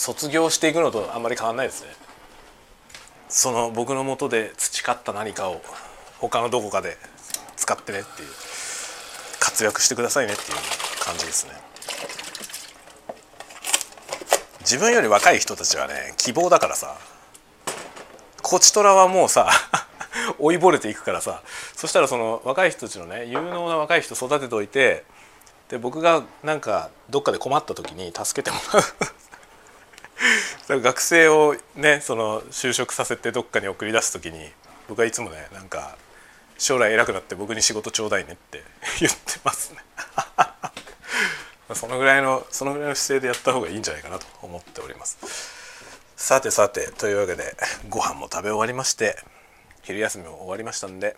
[0.00, 1.90] 卒業していくのとあんまり変わんないですね。
[3.28, 5.60] その僕のもとで培った何かを
[6.20, 6.96] 他のどこかで
[7.54, 8.28] 使ってねっていう
[9.38, 11.52] 活躍してくださいねっていう感じですね。
[14.60, 16.96] 自分より若い人たちはね希望だからさ
[18.40, 19.50] こちとらはもうさ
[20.40, 21.42] 追いぼれていくからさ
[21.76, 25.04] そしたらその若い人たちのね有能な若い人育てておいて
[25.68, 28.82] で僕がなんかどっかで困った時に助けてもらう。
[30.68, 34.52] 学生をねその就職させてどっかに送り出す時に
[34.88, 35.96] 僕はいつもねなんか
[36.58, 38.62] 将来偉くなって僕に仕事ちょうだいねって
[39.00, 39.78] 言ってますね。
[41.74, 45.18] そのぐらいのそのぐらいの姿勢でやった方がいいんじゃないかなと思っております。
[46.16, 47.56] さてさてというわけで
[47.88, 49.16] ご飯も食べ終わりまして
[49.82, 51.16] 昼休みも終わりましたんで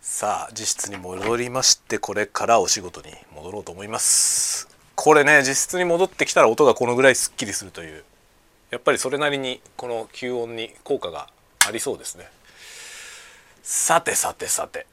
[0.00, 4.73] さあ自室に戻りましてこれからお仕事に戻ろうと思います。
[4.94, 8.04] これね実質に戻ってきたら音がこのぐらいすっきりするという。
[8.70, 11.28] やっぱりそれなりにこの吸音に効果が
[11.66, 12.28] ありそうですね。
[13.62, 14.86] さてさてさて。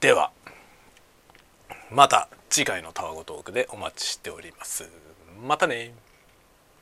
[0.00, 0.30] では
[1.90, 4.88] また次回のタワゴトークでお待ちしております。
[5.46, 5.92] またね。